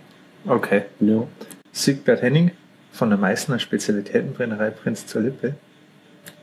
[0.47, 0.83] Okay.
[1.01, 1.27] Ja.
[1.73, 2.53] Siegbert Henning
[2.93, 5.55] von der Meißner Spezialitätenbrennerei Prinz zur Lippe.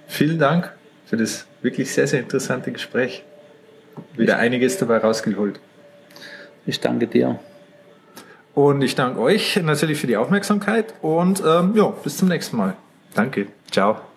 [0.08, 0.74] Vielen Dank
[1.06, 3.24] für das wirklich sehr, sehr interessante Gespräch.
[4.16, 5.60] Wieder einiges dabei rausgeholt.
[6.66, 7.40] Ich danke dir.
[8.54, 12.76] Und ich danke euch natürlich für die Aufmerksamkeit und ähm, ja, bis zum nächsten Mal.
[13.14, 13.48] Danke.
[13.72, 14.11] Ciao.